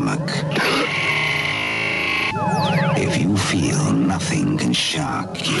[0.00, 0.30] Stomach,
[2.96, 5.60] if you feel nothing can shock you,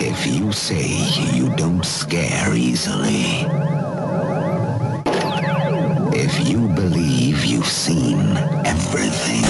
[0.00, 0.86] if you say
[1.32, 3.46] you don't scare easily,
[6.16, 8.20] if you believe you've seen
[8.64, 9.44] everything.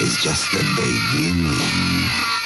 [0.02, 2.39] is just the beginning.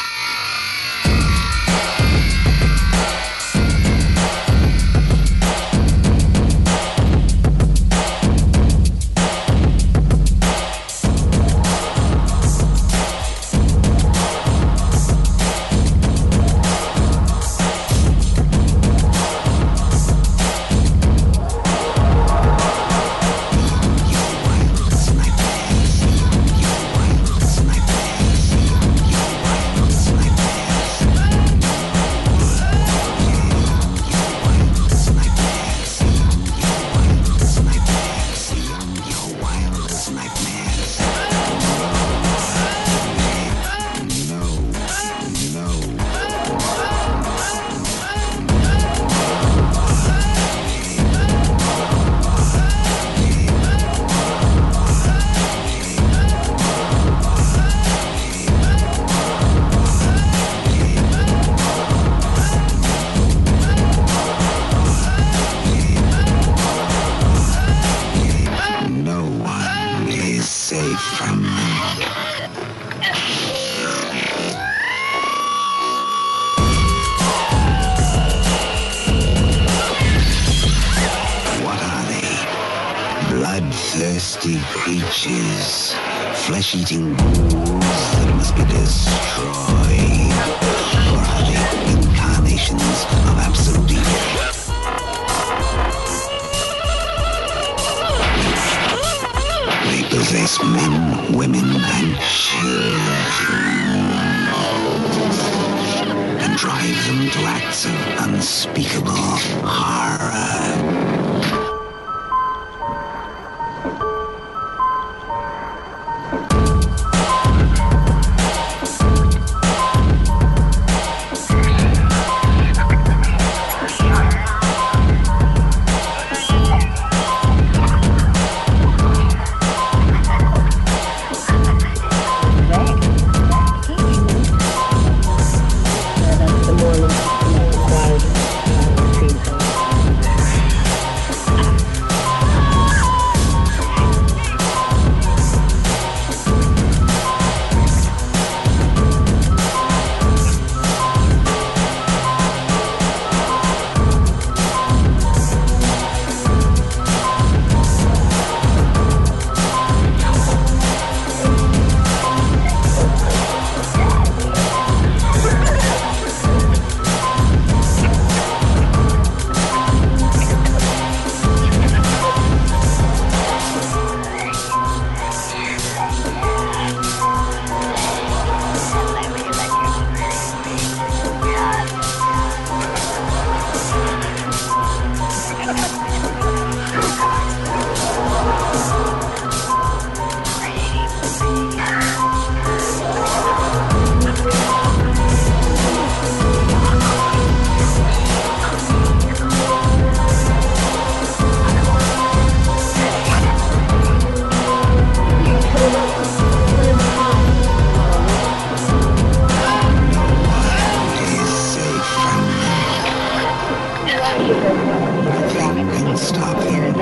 [107.03, 111.02] To acts of unspeakable horror.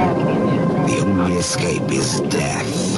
[0.02, 2.98] The only escape is death.